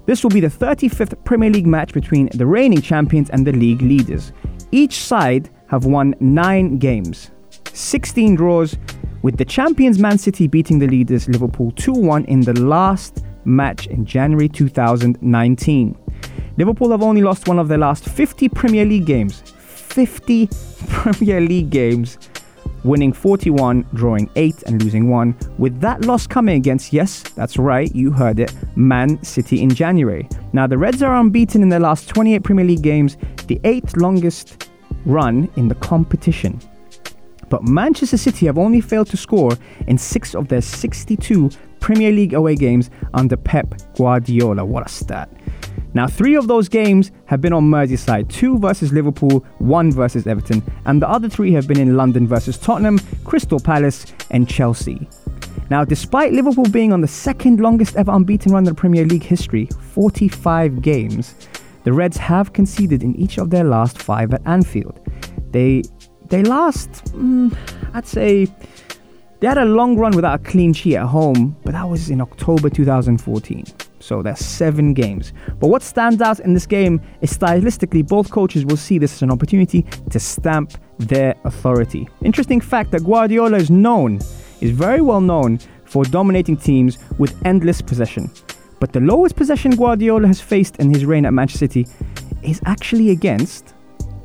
This 0.06 0.24
will 0.24 0.30
be 0.30 0.40
the 0.40 0.48
35th 0.48 1.24
Premier 1.24 1.50
League 1.50 1.66
match 1.66 1.94
between 1.94 2.30
the 2.36 2.46
reigning 2.46 2.82
champions 2.82 3.32
and 3.32 3.46
the 3.46 3.52
league 3.52 3.82
leaders. 3.82 4.32
Each 4.72 5.00
side 5.00 5.50
have 5.68 5.86
won 5.86 6.14
9 6.20 6.78
games, 6.78 7.32
16 7.74 8.36
draws, 8.36 8.78
with 9.24 9.38
the 9.38 9.46
champions 9.46 9.98
Man 9.98 10.20
City 10.20 10.48
beating 10.48 10.78
the 10.78 10.88
leaders 10.88 11.28
Liverpool 11.28 11.72
2 11.72 11.92
1 11.94 12.26
in 12.26 12.42
the 12.42 12.54
last 12.60 13.26
match 13.46 13.88
in 13.88 14.06
January 14.06 14.48
2019. 14.48 15.98
Liverpool 16.58 16.92
have 16.92 17.02
only 17.02 17.22
lost 17.22 17.48
one 17.48 17.58
of 17.58 17.68
their 17.68 17.80
last 17.80 18.06
50 18.06 18.48
Premier 18.50 18.86
League 18.86 19.08
games. 19.08 19.55
50 19.96 20.48
Premier 20.90 21.40
League 21.40 21.70
games, 21.70 22.18
winning 22.84 23.14
41, 23.14 23.86
drawing 23.94 24.30
8, 24.36 24.64
and 24.64 24.84
losing 24.84 25.10
1. 25.10 25.34
With 25.58 25.80
that 25.80 26.04
loss 26.04 26.28
coming 26.28 26.58
against, 26.58 26.92
yes, 26.92 27.24
that's 27.24 27.58
right, 27.58 27.96
you 27.96 28.12
heard 28.12 28.42
it, 28.42 28.54
Man 28.76 29.24
City 29.24 29.62
in 29.62 29.70
January. 29.70 30.28
Now, 30.52 30.68
the 30.68 30.78
Reds 30.78 31.02
are 31.02 31.16
unbeaten 31.16 31.62
in 31.62 31.70
their 31.70 31.80
last 31.80 32.10
28 32.10 32.44
Premier 32.44 32.66
League 32.66 32.82
games, 32.82 33.16
the 33.48 33.58
eighth 33.64 33.96
longest 33.96 34.70
run 35.06 35.50
in 35.56 35.70
the 35.70 35.76
competition. 35.76 36.60
But 37.50 37.64
Manchester 37.64 38.18
City 38.18 38.48
have 38.48 38.58
only 38.58 38.82
failed 38.82 39.08
to 39.12 39.18
score 39.18 39.54
in 39.88 39.98
six 39.98 40.36
of 40.36 40.50
their 40.50 40.62
62 40.62 41.52
Premier 41.80 42.12
League 42.12 42.34
away 42.34 42.56
games 42.56 42.90
under 43.14 43.38
Pep 43.38 43.76
Guardiola. 43.96 44.66
What 44.66 44.88
a 44.88 44.90
stat. 44.90 45.30
Now, 45.94 46.08
three 46.08 46.36
of 46.36 46.48
those 46.48 46.68
games 46.68 47.12
have 47.26 47.40
been 47.40 47.54
on 47.54 47.64
Merseyside 47.64 48.30
two 48.30 48.60
versus 48.60 48.92
Liverpool, 48.92 49.46
one 49.60 49.92
versus 49.92 50.28
Everton, 50.28 50.62
and 50.86 51.02
the 51.02 51.10
other 51.10 51.30
three 51.30 51.52
have 51.54 51.68
been 51.68 51.80
in 51.80 51.96
London 51.96 52.28
versus 52.28 52.58
Tottenham, 52.58 53.00
Crystal 53.24 53.60
Palace, 53.60 54.06
and 54.30 54.50
Chelsea. 54.50 55.08
Now, 55.70 55.86
despite 55.86 56.34
Liverpool 56.34 56.66
being 56.66 56.94
on 56.94 57.02
the 57.02 57.08
second 57.08 57.60
longest 57.60 57.96
ever 57.96 58.12
unbeaten 58.12 58.52
run 58.52 58.64
in 58.64 58.66
the 58.66 58.76
Premier 58.76 59.06
League 59.06 59.24
history, 59.24 59.68
45 59.94 60.82
games, 60.82 61.34
the 61.86 61.94
Reds 61.94 62.18
have 62.18 62.54
conceded 62.54 63.02
in 63.02 63.16
each 63.16 63.38
of 63.38 63.50
their 63.50 63.64
last 63.64 64.02
five 64.02 64.34
at 64.34 64.42
Anfield. 64.46 65.00
They 65.52 65.84
they 66.30 66.44
last, 66.44 66.90
mm, 67.14 67.56
I'd 67.94 68.08
say, 68.08 68.48
they 69.40 69.48
had 69.48 69.58
a 69.58 69.66
long 69.66 69.96
run 69.96 70.16
without 70.16 70.40
a 70.40 70.44
clean 70.44 70.74
sheet 70.74 70.98
at 70.98 71.06
home, 71.06 71.56
but 71.64 71.74
that 71.74 71.88
was 71.88 72.10
in 72.10 72.20
October 72.20 72.70
2014. 72.70 73.64
So 74.06 74.22
that's 74.22 74.46
seven 74.46 74.94
games. 74.94 75.34
But 75.60 75.70
what 75.70 75.82
stands 75.82 76.22
out 76.22 76.40
in 76.40 76.54
this 76.54 76.68
game 76.68 77.02
is 77.22 77.36
stylistically, 77.36 78.08
both 78.08 78.30
coaches 78.30 78.64
will 78.64 78.78
see 78.78 79.00
this 79.00 79.16
as 79.16 79.24
an 79.24 79.32
opportunity 79.32 79.82
to 80.12 80.20
stamp 80.20 80.74
their 81.00 81.34
authority. 81.44 82.08
Interesting 82.22 82.62
fact 82.62 82.92
that 82.92 83.04
Guardiola 83.04 83.58
is 83.58 83.72
known, 83.72 84.20
is 84.62 84.70
very 84.70 85.02
well 85.02 85.22
known 85.22 85.58
for 85.86 86.04
dominating 86.04 86.56
teams 86.56 87.00
with 87.18 87.34
endless 87.48 87.82
possession. 87.82 88.30
But 88.80 88.94
the 88.94 89.00
lowest 89.00 89.36
possession 89.36 89.72
Guardiola 89.72 90.28
has 90.28 90.40
faced 90.40 90.78
in 90.78 90.94
his 90.94 91.04
reign 91.04 91.26
at 91.26 91.34
Manchester 91.34 91.66
City 91.66 91.88
is 92.44 92.62
actually 92.66 93.10
against 93.10 93.74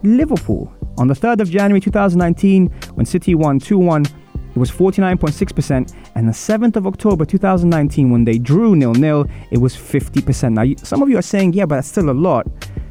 Liverpool. 0.03 0.71
On 0.99 1.07
the 1.07 1.15
3rd 1.15 1.41
of 1.41 1.49
January 1.49 1.81
2019, 1.81 2.67
when 2.97 3.07
City 3.07 3.35
won 3.35 3.59
2 3.59 3.79
1, 3.79 4.05
it 4.51 4.57
was 4.57 4.71
49.6%, 4.71 5.95
and 6.15 6.29
the 6.29 6.33
7th 6.33 6.77
of 6.77 6.87
October 6.87 7.25
2019, 7.25 8.11
when 8.11 8.25
they 8.25 8.39
drew 8.39 8.75
nil 8.75 8.95
nil, 8.95 9.27
it 9.51 9.59
was 9.59 9.77
50%. 9.77 10.53
Now, 10.53 10.75
some 10.83 11.03
of 11.03 11.09
you 11.09 11.19
are 11.19 11.23
saying, 11.23 11.53
yeah, 11.53 11.67
but 11.67 11.77
that's 11.77 11.89
still 11.89 12.11
a 12.11 12.13
lot. 12.13 12.47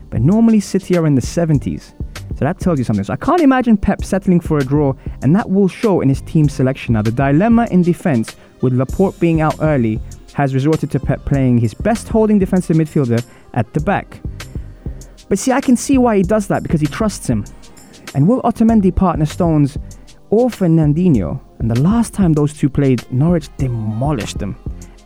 But 0.09 0.21
normally 0.21 0.59
City 0.59 0.97
are 0.97 1.05
in 1.05 1.15
the 1.15 1.21
70s. 1.21 1.93
So 2.39 2.45
that 2.45 2.59
tells 2.59 2.79
you 2.79 2.85
something. 2.85 3.03
So 3.03 3.13
I 3.13 3.17
can't 3.17 3.41
imagine 3.41 3.75
Pep 3.75 4.03
settling 4.03 4.39
for 4.39 4.57
a 4.57 4.63
draw, 4.63 4.93
and 5.21 5.35
that 5.35 5.49
will 5.49 5.67
show 5.67 5.99
in 5.99 6.07
his 6.07 6.21
team 6.21 6.47
selection. 6.47 6.93
Now, 6.93 7.01
the 7.01 7.11
dilemma 7.11 7.67
in 7.69 7.81
defense, 7.81 8.35
with 8.61 8.73
Laporte 8.73 9.19
being 9.19 9.41
out 9.41 9.55
early, 9.61 9.99
has 10.33 10.53
resorted 10.53 10.89
to 10.91 10.99
Pep 10.99 11.25
playing 11.25 11.57
his 11.57 11.73
best 11.73 12.07
holding 12.07 12.39
defensive 12.39 12.77
midfielder 12.77 13.25
at 13.53 13.73
the 13.73 13.81
back. 13.81 14.21
But 15.27 15.37
see, 15.37 15.51
I 15.51 15.59
can 15.59 15.75
see 15.75 15.97
why 15.97 16.17
he 16.17 16.23
does 16.23 16.47
that 16.47 16.63
because 16.63 16.79
he 16.79 16.87
trusts 16.87 17.27
him. 17.27 17.43
And 18.15 18.27
will 18.27 18.41
Otamendi 18.43 18.95
partner 18.95 19.25
Stones 19.25 19.77
or 20.29 20.49
Fernandinho? 20.49 21.41
And 21.59 21.69
the 21.69 21.79
last 21.79 22.13
time 22.13 22.33
those 22.33 22.53
two 22.53 22.69
played, 22.69 23.09
Norwich 23.11 23.49
demolished 23.57 24.39
them. 24.39 24.55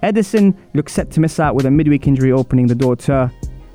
Ederson 0.03 0.55
looks 0.73 0.93
set 0.93 1.09
to 1.11 1.19
miss 1.19 1.39
out 1.39 1.55
with 1.55 1.65
a 1.65 1.71
midweek 1.71 2.07
injury 2.07 2.31
opening 2.31 2.67
the 2.67 2.75
door 2.75 2.95
to 2.97 3.31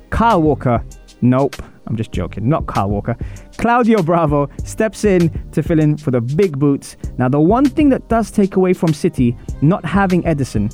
Kyle 0.09 0.41
Walker. 0.41 0.83
Nope, 1.21 1.55
I'm 1.87 1.95
just 1.95 2.11
joking, 2.11 2.47
not 2.47 2.67
Kyle 2.67 2.89
Walker. 2.89 3.17
Claudio 3.57 4.01
Bravo 4.01 4.49
steps 4.63 5.03
in 5.03 5.29
to 5.51 5.61
fill 5.61 5.79
in 5.79 5.97
for 5.97 6.11
the 6.11 6.21
big 6.21 6.57
boots. 6.57 6.95
Now, 7.17 7.27
the 7.27 7.39
one 7.39 7.65
thing 7.65 7.89
that 7.89 8.07
does 8.07 8.31
take 8.31 8.55
away 8.55 8.73
from 8.73 8.93
City 8.93 9.35
not 9.61 9.83
having 9.83 10.23
Ederson 10.23 10.73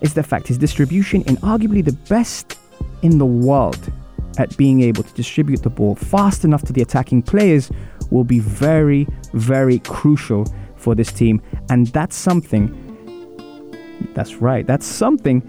is 0.00 0.14
the 0.14 0.22
fact 0.22 0.46
his 0.46 0.56
distribution 0.56 1.22
in 1.22 1.36
arguably 1.38 1.84
the 1.84 1.92
best 2.08 2.58
in 3.02 3.18
the 3.18 3.26
world 3.26 3.92
at 4.38 4.56
being 4.56 4.80
able 4.80 5.02
to 5.02 5.14
distribute 5.14 5.62
the 5.62 5.70
ball 5.70 5.94
fast 5.94 6.44
enough 6.44 6.62
to 6.62 6.72
the 6.72 6.80
attacking 6.80 7.22
players 7.22 7.70
will 8.10 8.24
be 8.24 8.38
very, 8.38 9.06
very 9.34 9.80
crucial 9.80 10.46
for 10.82 10.94
this 10.94 11.12
team. 11.12 11.40
And 11.70 11.86
that's 11.88 12.16
something, 12.16 12.68
that's 14.14 14.36
right, 14.36 14.66
that's 14.66 14.86
something 14.86 15.42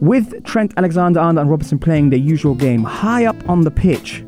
with 0.00 0.44
Trent 0.44 0.72
Alexander 0.76 1.20
Arnold 1.20 1.42
and 1.42 1.50
Robertson 1.50 1.78
playing 1.78 2.10
their 2.10 2.18
usual 2.18 2.54
game 2.54 2.84
high 2.84 3.26
up 3.26 3.48
on 3.48 3.62
the 3.62 3.70
pitch. 3.70 4.24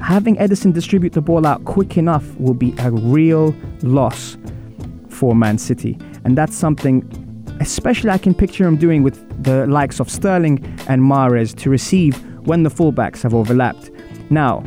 Having 0.00 0.36
Ederson 0.36 0.72
distribute 0.72 1.12
the 1.12 1.20
ball 1.20 1.46
out 1.46 1.64
quick 1.64 1.96
enough 1.96 2.36
will 2.38 2.54
be 2.54 2.74
a 2.78 2.90
real 2.90 3.54
loss 3.82 4.36
for 5.08 5.34
Man 5.36 5.58
City. 5.58 5.96
And 6.24 6.36
that's 6.36 6.56
something, 6.56 7.04
especially 7.60 8.10
I 8.10 8.18
can 8.18 8.34
picture 8.34 8.66
him 8.66 8.76
doing 8.76 9.04
with 9.04 9.44
the 9.44 9.66
likes 9.68 10.00
of 10.00 10.10
Sterling 10.10 10.64
and 10.88 11.02
Mahrez 11.02 11.54
to 11.58 11.70
receive 11.70 12.20
when 12.46 12.64
the 12.64 12.70
fullbacks 12.70 13.22
have 13.22 13.34
overlapped. 13.34 13.90
Now, 14.30 14.60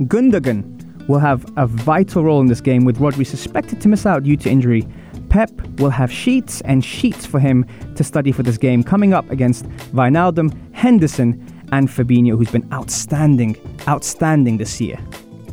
Gundogan 0.00 0.73
will 1.08 1.18
have 1.18 1.44
a 1.56 1.66
vital 1.66 2.24
role 2.24 2.40
in 2.40 2.46
this 2.46 2.60
game 2.60 2.84
with 2.84 2.98
Rodri 2.98 3.26
suspected 3.26 3.80
to 3.80 3.88
miss 3.88 4.06
out 4.06 4.22
due 4.22 4.36
to 4.38 4.50
injury. 4.50 4.86
Pep 5.28 5.50
will 5.78 5.90
have 5.90 6.12
sheets 6.12 6.60
and 6.62 6.84
sheets 6.84 7.26
for 7.26 7.40
him 7.40 7.66
to 7.96 8.04
study 8.04 8.32
for 8.32 8.42
this 8.42 8.56
game 8.56 8.82
coming 8.82 9.12
up 9.12 9.28
against 9.30 9.64
Wijnaldum, 9.92 10.56
Henderson, 10.72 11.44
and 11.72 11.88
Fabinho, 11.88 12.36
who's 12.36 12.50
been 12.50 12.68
outstanding, 12.72 13.56
outstanding 13.88 14.58
this 14.58 14.80
year. 14.80 14.98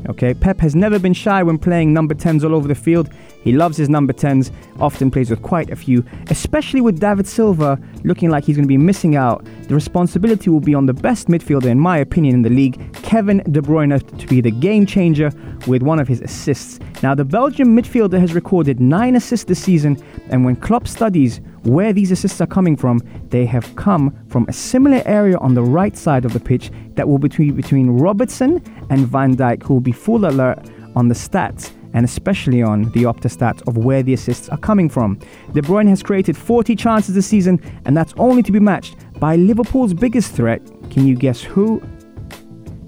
Okay, 0.10 0.34
Pep 0.34 0.60
has 0.60 0.76
never 0.76 1.00
been 1.00 1.14
shy 1.14 1.44
when 1.44 1.58
playing 1.58 1.94
number 1.94 2.16
10s 2.16 2.44
all 2.44 2.56
over 2.56 2.68
the 2.68 2.76
field. 2.76 3.10
He 3.42 3.52
loves 3.52 3.78
his 3.78 3.90
number 3.90 4.14
10s, 4.14 4.52
often 4.80 5.10
plays 5.10 5.30
with 5.30 5.42
quite 5.42 5.70
a 5.72 5.76
few, 5.76 6.06
especially 6.30 6.82
with 6.82 7.00
David 7.00 7.28
Silva 7.28 7.80
looking 8.04 8.30
like 8.30 8.44
he's 8.46 8.56
going 8.56 8.66
to 8.66 8.68
be 8.68 8.78
missing 8.78 9.16
out. 9.16 9.46
The 9.68 9.74
responsibility 9.76 10.50
will 10.50 10.60
be 10.60 10.76
on 10.76 10.86
the 10.86 10.94
best 10.94 11.28
midfielder, 11.28 11.66
in 11.66 11.80
my 11.80 11.98
opinion, 11.98 12.36
in 12.36 12.42
the 12.44 12.50
league, 12.50 12.94
Kevin 13.02 13.40
De 13.52 13.62
Bruyne, 13.62 14.00
to 14.18 14.28
be 14.28 14.42
the 14.42 14.52
game 14.52 14.86
changer 14.86 15.32
with 15.68 15.82
one 15.82 16.00
of 16.00 16.08
his 16.08 16.22
assists. 16.22 16.80
Now, 17.02 17.16
the 17.16 17.26
Belgian 17.26 17.76
midfielder 17.76 18.20
has 18.20 18.34
recorded 18.34 18.80
nine 18.80 19.16
assists 19.16 19.46
this 19.46 19.62
season, 19.62 19.98
and 20.30 20.46
when 20.46 20.56
Klopp 20.56 20.88
studies 20.88 21.42
where 21.64 21.94
these 21.94 22.12
assists 22.12 22.42
are 22.42 22.48
coming 22.48 22.76
from, 22.76 23.02
they 23.30 23.46
have 23.46 23.76
come 23.76 24.16
from 24.28 24.46
a 24.48 24.54
similar 24.54 25.02
area 25.06 25.38
on 25.38 25.54
the 25.54 25.64
right 25.64 25.96
side 25.98 26.26
of 26.26 26.34
the 26.34 26.40
pitch 26.40 26.72
that 26.96 27.08
will 27.08 27.18
be 27.18 27.28
between, 27.28 27.56
between 27.56 27.90
Robertson 27.90 28.64
and 28.90 29.08
Van 29.08 29.36
Dijk, 29.36 29.64
who 29.64 29.76
will 29.76 29.82
be 29.82 29.92
full 29.92 30.26
alert 30.26 30.60
on 30.96 31.08
the 31.08 31.16
stats 31.16 31.72
and 31.94 32.06
especially 32.06 32.62
on 32.62 32.84
the 32.92 33.04
Opta 33.04 33.30
stats 33.30 33.66
of 33.68 33.78
where 33.78 34.04
the 34.04 34.14
assists 34.14 34.50
are 34.50 34.58
coming 34.58 34.90
from. 34.90 35.20
De 35.54 35.62
Bruyne 35.62 35.90
has 35.90 36.04
created 36.04 36.38
40 36.38 36.76
chances 36.76 37.16
this 37.16 37.28
season, 37.28 37.60
and 37.86 37.96
that's 37.96 38.14
only 38.18 38.44
to 38.44 38.52
be 38.52 38.60
matched 38.60 38.96
by 39.20 39.36
Liverpool's 39.36 39.94
biggest 39.94 40.34
threat. 40.34 40.62
Can 40.90 41.06
you 41.06 41.16
guess 41.16 41.42
who? 41.42 41.82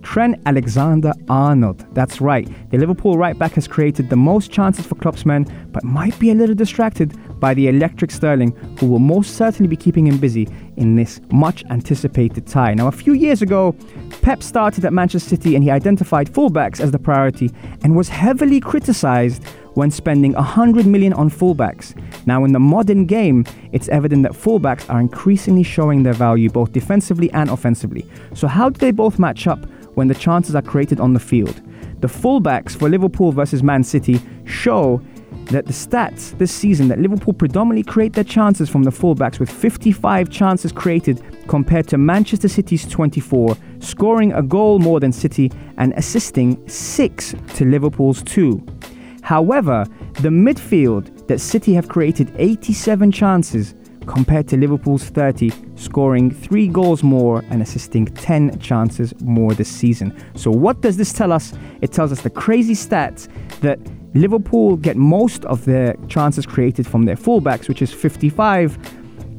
Trent 0.03 0.39
Alexander 0.45 1.13
Arnold. 1.29 1.85
That's 1.95 2.21
right. 2.21 2.47
The 2.69 2.77
Liverpool 2.77 3.17
right 3.17 3.37
back 3.37 3.53
has 3.53 3.67
created 3.67 4.09
the 4.09 4.15
most 4.15 4.51
chances 4.51 4.85
for 4.85 4.95
Klopp's 4.95 5.25
men, 5.25 5.45
but 5.71 5.83
might 5.83 6.17
be 6.19 6.29
a 6.29 6.35
little 6.35 6.53
distracted 6.53 7.17
by 7.39 7.53
the 7.53 7.67
electric 7.67 8.11
Sterling, 8.11 8.51
who 8.79 8.85
will 8.85 8.99
most 8.99 9.37
certainly 9.37 9.67
be 9.67 9.75
keeping 9.75 10.05
him 10.05 10.17
busy 10.17 10.47
in 10.77 10.95
this 10.95 11.19
much 11.31 11.63
anticipated 11.69 12.45
tie. 12.45 12.73
Now, 12.73 12.87
a 12.87 12.91
few 12.91 13.13
years 13.13 13.41
ago, 13.41 13.75
Pep 14.23 14.41
started 14.41 14.85
at 14.85 14.93
Manchester 14.93 15.31
City 15.31 15.53
and 15.53 15.65
he 15.65 15.69
identified 15.69 16.31
fullbacks 16.31 16.79
as 16.79 16.91
the 16.91 16.97
priority 16.97 17.51
and 17.83 17.93
was 17.93 18.07
heavily 18.07 18.61
criticized 18.61 19.43
when 19.73 19.91
spending 19.91 20.31
100 20.31 20.85
million 20.85 21.11
on 21.11 21.29
fullbacks. 21.29 21.93
Now, 22.25 22.45
in 22.45 22.53
the 22.53 22.59
modern 22.59 23.05
game, 23.05 23.45
it's 23.73 23.89
evident 23.89 24.23
that 24.23 24.31
fullbacks 24.31 24.89
are 24.89 25.01
increasingly 25.01 25.63
showing 25.63 26.03
their 26.03 26.13
value 26.13 26.49
both 26.49 26.71
defensively 26.71 27.29
and 27.33 27.49
offensively. 27.49 28.09
So, 28.33 28.47
how 28.47 28.69
do 28.69 28.79
they 28.79 28.91
both 28.91 29.19
match 29.19 29.45
up 29.45 29.65
when 29.95 30.07
the 30.07 30.15
chances 30.15 30.55
are 30.55 30.61
created 30.61 31.01
on 31.01 31.13
the 31.13 31.19
field? 31.19 31.61
The 31.99 32.07
fullbacks 32.07 32.77
for 32.77 32.87
Liverpool 32.87 33.33
versus 33.33 33.61
Man 33.61 33.83
City 33.83 34.21
show 34.45 35.01
that 35.47 35.65
the 35.65 35.73
stats 35.73 36.37
this 36.37 36.51
season 36.51 36.87
that 36.87 36.99
Liverpool 36.99 37.33
predominantly 37.33 37.83
create 37.83 38.13
their 38.13 38.23
chances 38.23 38.69
from 38.69 38.83
the 38.83 38.91
fullbacks 38.91 39.39
with 39.39 39.49
55 39.49 40.29
chances 40.29 40.71
created 40.71 41.21
compared 41.47 41.87
to 41.89 41.97
Manchester 41.97 42.47
City's 42.47 42.87
24, 42.87 43.57
scoring 43.79 44.33
a 44.33 44.41
goal 44.41 44.79
more 44.79 44.99
than 44.99 45.11
City 45.11 45.51
and 45.77 45.93
assisting 45.93 46.67
6 46.67 47.35
to 47.55 47.65
Liverpool's 47.65 48.23
2. 48.23 48.65
However, 49.21 49.85
the 50.15 50.29
midfield 50.29 51.27
that 51.27 51.39
City 51.39 51.73
have 51.73 51.87
created 51.87 52.33
87 52.37 53.11
chances 53.11 53.75
compared 54.05 54.49
to 54.49 54.57
Liverpool's 54.57 55.05
30, 55.05 55.51
scoring 55.75 56.29
3 56.29 56.67
goals 56.67 57.03
more 57.03 57.43
and 57.49 57.61
assisting 57.61 58.05
10 58.05 58.59
chances 58.59 59.13
more 59.21 59.53
this 59.53 59.69
season. 59.69 60.13
So 60.35 60.51
what 60.51 60.81
does 60.81 60.97
this 60.97 61.13
tell 61.13 61.31
us? 61.31 61.53
It 61.81 61.93
tells 61.93 62.11
us 62.11 62.21
the 62.21 62.29
crazy 62.29 62.73
stats 62.73 63.29
that 63.61 63.79
Liverpool 64.13 64.77
get 64.77 64.95
most 64.95 65.43
of 65.45 65.65
their 65.65 65.95
chances 66.07 66.45
created 66.45 66.85
from 66.85 67.05
their 67.05 67.15
fullbacks, 67.15 67.67
which 67.67 67.81
is 67.81 67.91
55, 67.91 68.77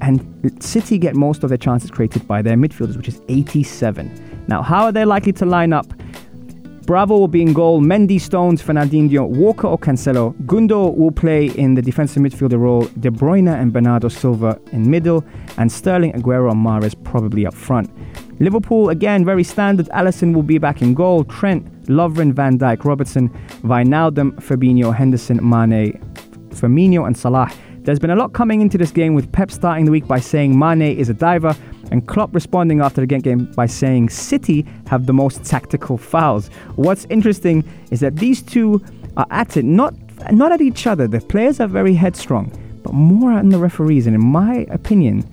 and 0.00 0.62
City 0.62 0.98
get 0.98 1.14
most 1.14 1.42
of 1.42 1.48
their 1.48 1.58
chances 1.58 1.90
created 1.90 2.26
by 2.26 2.42
their 2.42 2.56
midfielders, 2.56 2.96
which 2.96 3.08
is 3.08 3.20
87. 3.28 4.44
Now, 4.48 4.62
how 4.62 4.84
are 4.84 4.92
they 4.92 5.04
likely 5.04 5.32
to 5.34 5.46
line 5.46 5.72
up? 5.72 5.86
Bravo 6.86 7.16
will 7.16 7.28
be 7.28 7.40
in 7.40 7.54
goal, 7.54 7.80
Mendy, 7.80 8.20
Stones, 8.20 8.62
Fernandinho, 8.62 9.26
Walker 9.26 9.66
or 9.66 9.78
Cancelo. 9.78 10.34
Gundo 10.44 10.94
will 10.94 11.12
play 11.12 11.46
in 11.46 11.74
the 11.74 11.80
defensive 11.80 12.22
midfielder 12.22 12.58
role, 12.58 12.82
De 13.00 13.10
Bruyne 13.10 13.48
and 13.48 13.72
Bernardo 13.72 14.08
Silva 14.08 14.60
in 14.72 14.90
middle, 14.90 15.24
and 15.56 15.72
Sterling, 15.72 16.12
Aguero 16.12 16.50
and 16.50 16.64
Mahrez 16.64 16.94
probably 17.04 17.46
up 17.46 17.54
front. 17.54 17.90
Liverpool, 18.40 18.90
again, 18.90 19.24
very 19.24 19.44
standard. 19.44 19.88
Alisson 19.90 20.34
will 20.34 20.42
be 20.42 20.58
back 20.58 20.82
in 20.82 20.94
goal. 20.94 21.24
Trent, 21.24 21.64
Lovren, 21.86 22.32
Van 22.32 22.58
Dijk, 22.58 22.84
Robertson, 22.84 23.28
Wijnaldum, 23.62 24.32
Fabinho, 24.40 24.94
Henderson, 24.94 25.36
Mane, 25.48 25.92
Firmino 26.50 27.06
and 27.06 27.16
Salah. 27.16 27.50
There's 27.82 27.98
been 27.98 28.10
a 28.10 28.16
lot 28.16 28.32
coming 28.32 28.60
into 28.60 28.78
this 28.78 28.90
game 28.90 29.14
with 29.14 29.30
Pep 29.32 29.50
starting 29.50 29.84
the 29.84 29.90
week 29.90 30.06
by 30.06 30.18
saying 30.18 30.58
Mane 30.58 30.96
is 30.96 31.08
a 31.08 31.14
diver 31.14 31.54
and 31.90 32.08
Klopp 32.08 32.34
responding 32.34 32.80
after 32.80 33.00
the 33.00 33.06
game 33.06 33.44
by 33.54 33.66
saying 33.66 34.08
City 34.08 34.66
have 34.86 35.06
the 35.06 35.12
most 35.12 35.44
tactical 35.44 35.98
fouls. 35.98 36.48
What's 36.76 37.04
interesting 37.10 37.62
is 37.90 38.00
that 38.00 38.16
these 38.16 38.40
two 38.42 38.82
are 39.16 39.26
at 39.30 39.56
it, 39.56 39.64
not 39.64 39.94
not 40.32 40.52
at 40.52 40.60
each 40.60 40.86
other. 40.86 41.06
The 41.06 41.20
players 41.20 41.60
are 41.60 41.66
very 41.66 41.94
headstrong, 41.94 42.52
but 42.82 42.94
more 42.94 43.32
on 43.32 43.50
the 43.50 43.58
referees. 43.58 44.06
And 44.06 44.14
in 44.14 44.24
my 44.24 44.66
opinion, 44.70 45.24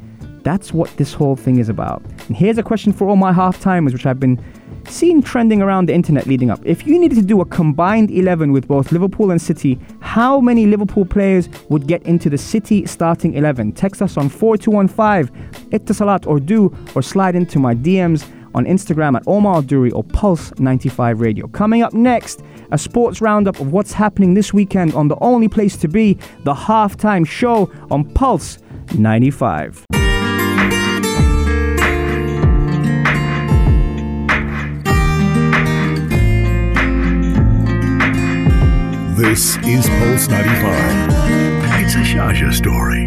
that's 0.43 0.73
what 0.73 0.95
this 0.97 1.13
whole 1.13 1.35
thing 1.35 1.57
is 1.59 1.69
about. 1.69 2.03
And 2.27 2.37
here's 2.37 2.57
a 2.57 2.63
question 2.63 2.93
for 2.93 3.07
all 3.07 3.15
my 3.15 3.33
half 3.33 3.59
timers, 3.59 3.93
which 3.93 4.05
I've 4.05 4.19
been 4.19 4.41
seen 4.87 5.21
trending 5.21 5.61
around 5.61 5.87
the 5.87 5.93
internet 5.93 6.27
leading 6.27 6.49
up. 6.49 6.59
If 6.65 6.85
you 6.87 6.99
needed 6.99 7.15
to 7.15 7.21
do 7.21 7.41
a 7.41 7.45
combined 7.45 8.11
11 8.11 8.51
with 8.51 8.67
both 8.67 8.91
Liverpool 8.91 9.31
and 9.31 9.41
City, 9.41 9.79
how 9.99 10.39
many 10.39 10.65
Liverpool 10.65 11.05
players 11.05 11.49
would 11.69 11.87
get 11.87 12.03
into 12.03 12.29
the 12.29 12.37
City 12.37 12.85
starting 12.85 13.33
11? 13.33 13.73
Text 13.73 14.01
us 14.01 14.17
on 14.17 14.29
4215, 14.29 15.69
Etisalat 15.71 16.27
or 16.27 16.39
du, 16.39 16.75
or 16.95 17.01
slide 17.01 17.35
into 17.35 17.59
my 17.59 17.75
DMs 17.75 18.27
on 18.53 18.65
Instagram 18.65 19.15
at 19.15 19.23
Omar 19.27 19.61
Duri 19.61 19.91
or 19.91 20.03
Pulse 20.03 20.51
95 20.59 21.21
Radio. 21.21 21.47
Coming 21.47 21.83
up 21.83 21.93
next, 21.93 22.41
a 22.71 22.77
sports 22.77 23.21
roundup 23.21 23.59
of 23.59 23.71
what's 23.71 23.93
happening 23.93 24.33
this 24.33 24.53
weekend 24.53 24.93
on 24.93 25.07
the 25.07 25.17
only 25.21 25.47
place 25.47 25.77
to 25.77 25.87
be, 25.87 26.15
the 26.43 26.53
halftime 26.53 27.25
show 27.25 27.71
on 27.89 28.03
Pulse 28.13 28.57
95. 28.97 29.85
This 39.21 39.55
is 39.57 39.87
Pulse 39.87 40.27
95. 40.29 41.09
It's 41.79 41.93
a 41.93 41.99
Shasha 41.99 42.51
story. 42.51 43.05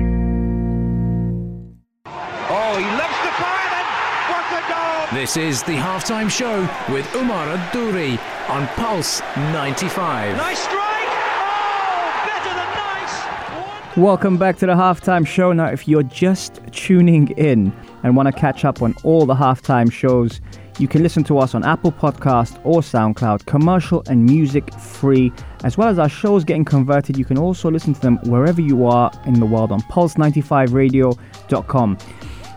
Oh, 2.07 2.77
he 2.79 2.85
lifts 2.95 3.21
the 3.25 3.33
fire 3.43 3.73
and 3.75 3.89
what 4.31 4.47
a 4.55 5.11
goal! 5.11 5.21
This 5.21 5.37
is 5.37 5.65
the 5.65 5.73
halftime 5.73 6.31
show 6.31 6.61
with 6.93 7.13
Umar 7.17 7.49
Adouri 7.57 8.17
on 8.49 8.69
Pulse 8.77 9.23
95. 9.37 10.37
Nice 10.37 10.61
strike! 10.61 10.79
Oh, 10.79 12.23
better 12.27 12.55
than 12.55 12.71
nice! 12.77 13.97
Welcome 13.97 14.37
back 14.37 14.57
to 14.59 14.67
the 14.67 14.75
halftime 14.75 15.27
show. 15.27 15.53
Now, 15.53 15.67
if 15.67 15.89
you're 15.89 16.05
just 16.05 16.61
tuning 16.71 17.31
in 17.31 17.73
and 18.05 18.17
want 18.17 18.29
to 18.29 18.33
catch 18.33 18.65
up 18.65 18.83
on 18.83 18.95
all 19.03 19.27
the 19.27 19.35
halftime 19.35 19.91
shows, 19.91 20.41
you 20.79 20.87
can 20.87 21.03
listen 21.03 21.25
to 21.25 21.39
us 21.39 21.55
on 21.55 21.65
Apple 21.65 21.93
Podcast 21.93 22.61
or 22.65 22.83
SoundCloud, 22.83 23.47
commercial 23.47 24.03
and 24.09 24.25
music 24.25 24.73
free, 24.75 25.33
as 25.65 25.77
well 25.77 25.89
as 25.89 25.99
our 25.99 26.09
shows 26.09 26.45
getting 26.45 26.65
converted. 26.65 27.19
You 27.19 27.25
can 27.25 27.39
also 27.39 27.69
listen 27.71 27.95
to 27.95 28.01
them 28.01 28.19
wherever 28.25 28.61
you 28.61 28.87
are 28.87 29.11
in 29.27 29.41
the 29.41 29.47
world 29.47 29.73
on 29.73 29.81
pulse95radio.com. 29.83 31.99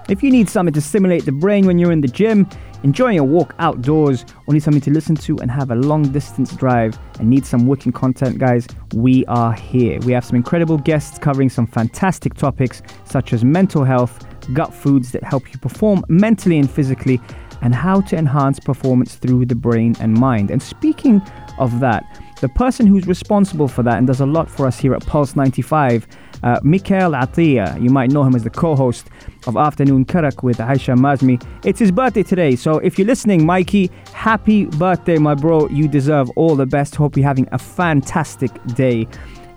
If 0.10 0.22
you 0.22 0.30
need 0.30 0.50
something 0.50 0.74
to 0.74 0.82
stimulate 0.82 1.26
the 1.26 1.32
brain 1.32 1.66
when 1.66 1.80
you're 1.80 1.92
in 1.92 2.02
the 2.02 2.08
gym, 2.08 2.48
enjoying 2.84 3.20
a 3.20 3.24
walk 3.24 3.56
outdoors, 3.60 4.26
or 4.46 4.54
need 4.54 4.62
something 4.62 4.82
to 4.82 4.92
listen 4.92 5.16
to 5.16 5.38
and 5.40 5.50
have 5.50 5.72
a 5.72 5.76
long 5.76 6.04
distance 6.12 6.56
drive 6.56 6.98
and 7.20 7.30
need 7.30 7.46
some 7.46 7.66
wicked 7.66 7.94
content, 7.94 8.38
guys, 8.38 8.68
we 8.94 9.26
are 9.26 9.54
here. 9.54 10.00
We 10.02 10.14
have 10.14 10.24
some 10.24 10.36
incredible 10.36 10.78
guests 10.78 11.18
covering 11.18 11.50
some 11.50 11.68
fantastic 11.68 12.36
topics 12.36 12.82
such 13.06 13.34
as 13.34 13.44
mental 13.44 13.84
health, 13.84 14.26
gut 14.54 14.74
foods 14.74 15.12
that 15.12 15.24
help 15.24 15.52
you 15.52 15.60
perform 15.60 16.04
mentally 16.08 16.60
and 16.60 16.70
physically, 16.70 17.20
and 17.62 17.74
how 17.74 18.02
to 18.02 18.16
enhance 18.16 18.60
performance 18.60 19.16
through 19.16 19.46
the 19.46 19.56
brain 19.56 19.96
and 20.00 20.14
mind. 20.14 20.52
And 20.52 20.62
speaking 20.62 21.22
of 21.58 21.80
that, 21.80 22.06
the 22.40 22.50
person 22.50 22.86
who's 22.86 23.08
responsible 23.08 23.68
for 23.68 23.84
that 23.84 23.98
and 23.98 24.08
does 24.08 24.22
a 24.22 24.26
lot 24.26 24.50
for 24.50 24.68
us 24.68 24.80
here 24.80 24.94
at 24.94 25.06
Pulse 25.06 25.36
95, 25.36 26.08
uh, 26.44 26.60
Mikhail 26.64 27.12
Atiya, 27.12 27.82
you 27.82 27.90
might 27.90 28.12
know 28.12 28.24
him 28.24 28.36
as 28.36 28.44
the 28.44 28.50
co 28.50 28.76
host 28.76 29.08
of 29.48 29.58
Afternoon 29.58 30.06
Karak 30.06 30.44
with 30.44 30.58
Aisha 30.58 30.96
Mazmi. 30.96 31.44
It's 31.66 31.80
his 31.80 31.92
birthday 31.92 32.24
today, 32.24 32.56
so 32.56 32.78
if 32.80 33.00
you're 33.00 33.08
listening, 33.08 33.46
Mikey, 33.46 33.90
happy 34.14 34.66
birthday, 34.66 35.18
my 35.18 35.34
bro. 35.34 35.68
You 35.70 35.88
deserve 35.88 36.30
all 36.36 36.56
the 36.56 36.68
best. 36.68 36.96
Hope 36.96 37.18
you're 37.18 37.26
having 37.26 37.48
a 37.52 37.58
fantastic 37.58 38.52
day. 38.76 39.08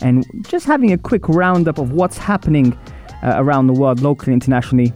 And 0.01 0.25
just 0.49 0.65
having 0.65 0.93
a 0.93 0.99
quick 0.99 1.29
roundup 1.29 1.79
of 1.79 1.93
what's 1.93 2.17
happening 2.17 2.79
uh, 3.23 3.35
around 3.37 3.67
the 3.67 3.75
world, 3.75 4.01
locally, 4.01 4.33
internationally 4.33 4.95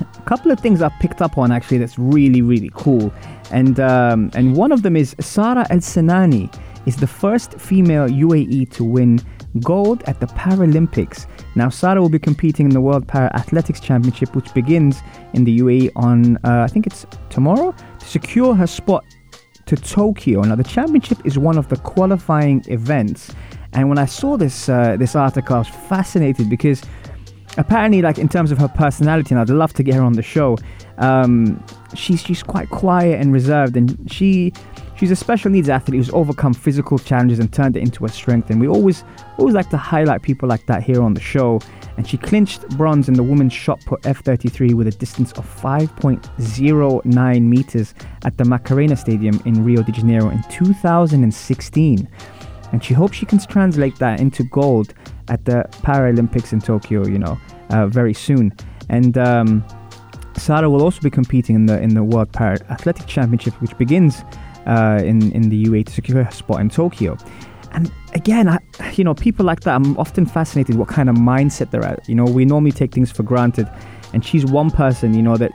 a 0.00 0.22
couple 0.22 0.52
of 0.52 0.60
things 0.60 0.80
I 0.80 0.90
picked 1.00 1.20
up 1.20 1.38
on 1.38 1.50
actually 1.50 1.78
that's 1.78 1.98
really 1.98 2.40
really 2.40 2.70
cool, 2.74 3.12
and 3.50 3.80
um, 3.80 4.30
and 4.34 4.56
one 4.56 4.70
of 4.70 4.82
them 4.82 4.96
is 4.96 5.16
Sara 5.18 5.66
El 5.70 5.78
Senani 5.78 6.52
is 6.86 6.96
the 6.96 7.06
first 7.06 7.54
female 7.54 8.08
UAE 8.08 8.70
to 8.72 8.84
win 8.84 9.20
gold 9.60 10.02
at 10.04 10.20
the 10.20 10.26
Paralympics. 10.26 11.26
Now 11.54 11.68
Sara 11.68 12.00
will 12.00 12.08
be 12.08 12.18
competing 12.18 12.66
in 12.66 12.72
the 12.72 12.80
World 12.80 13.06
Para 13.06 13.30
Athletics 13.34 13.80
Championship, 13.80 14.34
which 14.34 14.52
begins 14.54 15.00
in 15.34 15.44
the 15.44 15.58
UAE 15.60 15.92
on 15.96 16.36
uh, 16.38 16.62
I 16.62 16.66
think 16.66 16.86
it's 16.86 17.06
tomorrow 17.30 17.74
to 17.98 18.06
secure 18.06 18.54
her 18.54 18.66
spot 18.66 19.04
to 19.68 19.76
Tokyo. 19.76 20.40
Now, 20.42 20.54
the 20.56 20.64
championship 20.64 21.24
is 21.26 21.38
one 21.38 21.58
of 21.58 21.68
the 21.68 21.76
qualifying 21.76 22.64
events, 22.68 23.34
and 23.74 23.88
when 23.88 23.98
I 23.98 24.06
saw 24.06 24.36
this 24.36 24.68
uh, 24.68 24.96
this 24.98 25.14
article, 25.14 25.56
I 25.56 25.58
was 25.58 25.68
fascinated 25.68 26.48
because 26.48 26.82
apparently, 27.58 28.00
like 28.00 28.18
in 28.18 28.28
terms 28.28 28.50
of 28.50 28.58
her 28.58 28.68
personality, 28.68 29.34
and 29.34 29.40
I'd 29.40 29.50
love 29.50 29.74
to 29.74 29.82
get 29.82 29.94
her 29.94 30.02
on 30.02 30.14
the 30.14 30.22
show. 30.22 30.56
Um, 30.96 31.62
she's 31.94 32.22
she's 32.22 32.42
quite 32.42 32.70
quiet 32.70 33.20
and 33.20 33.32
reserved, 33.32 33.76
and 33.76 34.10
she 34.10 34.52
she's 34.98 35.10
a 35.10 35.16
special 35.16 35.50
needs 35.50 35.68
athlete 35.68 35.96
who's 35.96 36.10
overcome 36.10 36.52
physical 36.52 36.98
challenges 36.98 37.38
and 37.38 37.52
turned 37.52 37.76
it 37.76 37.82
into 37.82 38.04
a 38.04 38.08
strength. 38.08 38.50
And 38.50 38.60
we 38.60 38.68
always 38.68 39.04
always 39.38 39.54
like 39.54 39.70
to 39.70 39.76
highlight 39.76 40.22
people 40.22 40.48
like 40.48 40.66
that 40.66 40.82
here 40.82 41.02
on 41.02 41.14
the 41.14 41.20
show. 41.20 41.60
And 41.96 42.06
she 42.06 42.16
clinched 42.16 42.68
bronze 42.70 43.08
in 43.08 43.14
the 43.14 43.22
women's 43.22 43.52
shot 43.52 43.80
put 43.86 44.02
F33 44.02 44.74
with 44.74 44.86
a 44.86 44.92
distance 44.92 45.32
of 45.32 45.46
5.09 45.62 47.42
meters 47.42 47.94
at 48.24 48.36
the 48.36 48.44
Macarena 48.44 48.96
Stadium 48.96 49.40
in 49.44 49.64
Rio 49.64 49.82
de 49.82 49.92
Janeiro 49.92 50.30
in 50.30 50.42
2016. 50.50 52.08
And 52.72 52.84
she 52.84 52.92
hopes 52.94 53.16
she 53.16 53.26
can 53.26 53.38
translate 53.38 53.96
that 53.96 54.20
into 54.20 54.44
gold 54.44 54.94
at 55.28 55.44
the 55.44 55.66
Paralympics 55.82 56.52
in 56.52 56.60
Tokyo, 56.60 57.06
you 57.06 57.18
know, 57.18 57.38
uh, 57.70 57.86
very 57.86 58.12
soon. 58.12 58.52
And 58.90 59.16
um, 59.16 59.64
Sarah 60.36 60.68
will 60.68 60.82
also 60.82 61.00
be 61.00 61.10
competing 61.10 61.56
in 61.56 61.66
the 61.66 61.80
in 61.80 61.94
the 61.94 62.04
World 62.04 62.32
Para 62.32 62.58
Athletic 62.70 63.06
Championship, 63.06 63.54
which 63.60 63.76
begins 63.78 64.22
uh, 64.68 65.00
in 65.02 65.32
in 65.32 65.48
the 65.48 65.64
UAE 65.64 65.86
to 65.86 65.92
secure 65.92 66.30
spot 66.30 66.60
in 66.60 66.68
Tokyo. 66.68 67.16
And 67.72 67.92
again, 68.14 68.48
I, 68.48 68.58
you 68.94 69.04
know, 69.04 69.14
people 69.14 69.44
like 69.44 69.60
that, 69.60 69.74
I'm 69.74 69.96
often 69.98 70.26
fascinated 70.26 70.76
what 70.76 70.88
kind 70.88 71.08
of 71.08 71.16
mindset 71.16 71.70
they're 71.70 71.84
at. 71.84 72.08
You 72.08 72.14
know, 72.14 72.24
we 72.24 72.44
normally 72.44 72.72
take 72.72 72.92
things 72.92 73.10
for 73.10 73.22
granted, 73.22 73.68
and 74.12 74.24
she's 74.24 74.44
one 74.46 74.70
person, 74.70 75.14
you 75.14 75.22
know, 75.22 75.36
that 75.36 75.52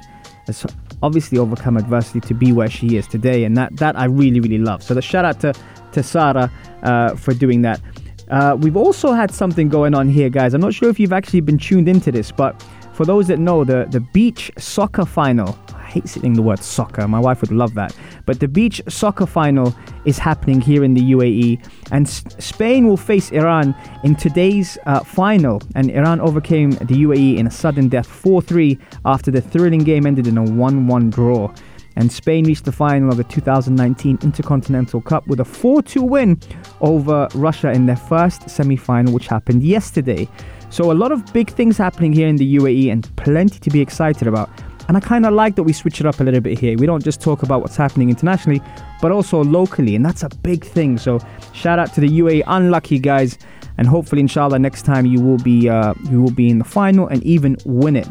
has 0.47 0.65
obviously 1.01 1.37
overcome 1.37 1.77
adversity 1.77 2.19
to 2.21 2.33
be 2.33 2.51
where 2.51 2.69
she 2.69 2.97
is 2.97 3.07
today, 3.07 3.43
and 3.43 3.55
that 3.57 3.75
that 3.77 3.97
I 3.97 4.05
really 4.05 4.39
really 4.39 4.57
love. 4.57 4.83
So 4.83 4.93
the 4.93 5.01
shout 5.01 5.25
out 5.25 5.39
to 5.41 5.53
to 5.93 6.03
Sarah 6.03 6.51
uh, 6.83 7.15
for 7.15 7.33
doing 7.33 7.61
that. 7.61 7.81
Uh, 8.29 8.57
we've 8.59 8.77
also 8.77 9.11
had 9.11 9.31
something 9.31 9.69
going 9.69 9.93
on 9.93 10.07
here, 10.07 10.29
guys. 10.29 10.53
I'm 10.53 10.61
not 10.61 10.73
sure 10.73 10.89
if 10.89 10.99
you've 10.99 11.13
actually 11.13 11.41
been 11.41 11.57
tuned 11.57 11.87
into 11.87 12.11
this, 12.11 12.31
but 12.31 12.63
for 12.93 13.05
those 13.05 13.27
that 13.27 13.39
know, 13.39 13.63
the 13.63 13.85
the 13.89 13.99
beach 13.99 14.51
soccer 14.57 15.05
final 15.05 15.57
hate 15.93 16.09
saying 16.09 16.33
the 16.33 16.41
word 16.41 16.63
soccer. 16.63 17.07
My 17.07 17.19
wife 17.19 17.41
would 17.41 17.51
love 17.51 17.73
that. 17.75 17.95
But 18.25 18.39
the 18.39 18.47
beach 18.47 18.81
soccer 18.89 19.25
final 19.25 19.75
is 20.05 20.17
happening 20.17 20.59
here 20.59 20.83
in 20.83 20.93
the 20.93 21.11
UAE, 21.15 21.65
and 21.91 22.07
S- 22.07 22.23
Spain 22.39 22.87
will 22.87 22.97
face 22.97 23.31
Iran 23.31 23.75
in 24.03 24.15
today's 24.15 24.77
uh, 24.85 25.01
final. 25.01 25.61
And 25.75 25.91
Iran 25.91 26.19
overcame 26.19 26.71
the 26.71 26.97
UAE 27.05 27.37
in 27.37 27.47
a 27.47 27.51
sudden 27.51 27.89
death 27.89 28.07
4 28.07 28.41
3 28.41 28.77
after 29.05 29.31
the 29.31 29.41
thrilling 29.41 29.83
game 29.83 30.05
ended 30.05 30.27
in 30.27 30.37
a 30.37 30.43
1 30.43 30.87
1 30.87 31.09
draw. 31.09 31.53
And 31.95 32.11
Spain 32.11 32.45
reached 32.45 32.65
the 32.65 32.71
final 32.71 33.09
of 33.09 33.17
the 33.17 33.23
2019 33.23 34.17
Intercontinental 34.23 34.99
Cup 34.99 35.27
with 35.27 35.39
a 35.39 35.45
4 35.45 35.83
2 35.83 36.01
win 36.01 36.39
over 36.81 37.27
Russia 37.35 37.71
in 37.71 37.85
their 37.85 37.95
first 37.95 38.49
semi 38.49 38.75
final, 38.75 39.13
which 39.13 39.27
happened 39.27 39.61
yesterday. 39.63 40.27
So, 40.69 40.91
a 40.91 40.97
lot 41.03 41.11
of 41.11 41.31
big 41.33 41.51
things 41.51 41.77
happening 41.77 42.13
here 42.13 42.27
in 42.27 42.35
the 42.35 42.55
UAE 42.57 42.91
and 42.91 43.15
plenty 43.15 43.59
to 43.59 43.69
be 43.69 43.79
excited 43.79 44.27
about. 44.27 44.49
And 44.87 44.97
I 44.97 44.99
kind 44.99 45.25
of 45.25 45.33
like 45.33 45.55
that 45.55 45.63
we 45.63 45.73
switch 45.73 45.99
it 45.99 46.05
up 46.05 46.19
a 46.19 46.23
little 46.23 46.41
bit 46.41 46.59
here. 46.59 46.77
We 46.77 46.85
don't 46.85 47.03
just 47.03 47.21
talk 47.21 47.43
about 47.43 47.61
what's 47.61 47.75
happening 47.75 48.09
internationally, 48.09 48.61
but 49.01 49.11
also 49.11 49.43
locally, 49.43 49.95
and 49.95 50.05
that's 50.05 50.23
a 50.23 50.29
big 50.29 50.63
thing. 50.63 50.97
So 50.97 51.19
shout 51.53 51.79
out 51.79 51.93
to 51.93 52.01
the 52.01 52.09
UAE 52.19 52.43
unlucky 52.47 52.99
guys, 52.99 53.37
and 53.77 53.87
hopefully, 53.87 54.21
inshallah, 54.21 54.59
next 54.59 54.83
time 54.83 55.05
you 55.05 55.21
will 55.21 55.37
be 55.37 55.69
uh, 55.69 55.93
you 56.09 56.21
will 56.21 56.31
be 56.31 56.49
in 56.49 56.59
the 56.59 56.65
final 56.65 57.07
and 57.07 57.23
even 57.23 57.57
win 57.65 57.95
it. 57.95 58.07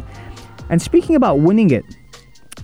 And 0.71 0.81
speaking 0.81 1.15
about 1.15 1.41
winning 1.41 1.71
it, 1.71 1.85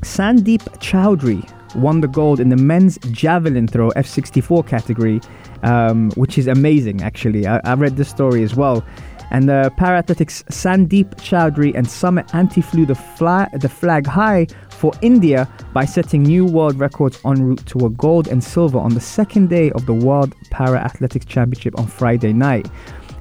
Sandeep 0.00 0.62
Chowdhury 0.78 1.46
won 1.74 2.00
the 2.00 2.08
gold 2.08 2.40
in 2.40 2.48
the 2.48 2.56
men's 2.56 2.98
javelin 3.10 3.68
throw 3.68 3.90
F64 3.90 4.66
category, 4.66 5.20
um, 5.62 6.10
which 6.12 6.38
is 6.38 6.46
amazing. 6.46 7.02
Actually, 7.02 7.46
I, 7.46 7.60
I 7.64 7.74
read 7.74 7.96
the 7.96 8.04
story 8.04 8.42
as 8.42 8.54
well. 8.54 8.84
And 9.30 9.48
the 9.48 9.72
parathletics 9.76 10.44
Sandeep 10.44 11.14
Chowdhury 11.16 11.74
and 11.74 11.86
Sumit 11.86 12.28
Antil 12.30 12.64
flew 12.64 12.86
the, 12.86 12.94
flag, 12.94 13.50
the 13.60 13.68
flag 13.68 14.06
high 14.06 14.46
for 14.70 14.92
India 15.02 15.48
by 15.72 15.84
setting 15.84 16.22
new 16.22 16.46
world 16.46 16.78
records 16.78 17.20
en 17.24 17.42
route 17.42 17.66
to 17.66 17.86
a 17.86 17.90
gold 17.90 18.28
and 18.28 18.42
silver 18.42 18.78
on 18.78 18.94
the 18.94 19.00
second 19.00 19.50
day 19.50 19.70
of 19.72 19.86
the 19.86 19.92
World 19.92 20.34
Para 20.50 20.78
Athletics 20.78 21.26
Championship 21.26 21.78
on 21.78 21.86
Friday 21.86 22.32
night. 22.32 22.70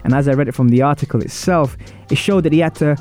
And 0.04 0.14
as 0.14 0.28
I 0.28 0.34
read 0.34 0.48
it 0.48 0.56
from 0.56 0.70
the 0.70 0.82
article 0.82 1.22
itself, 1.22 1.76
it 2.10 2.16
showed 2.16 2.44
that 2.46 2.54
he 2.54 2.60
had 2.60 2.76
to 2.76 2.96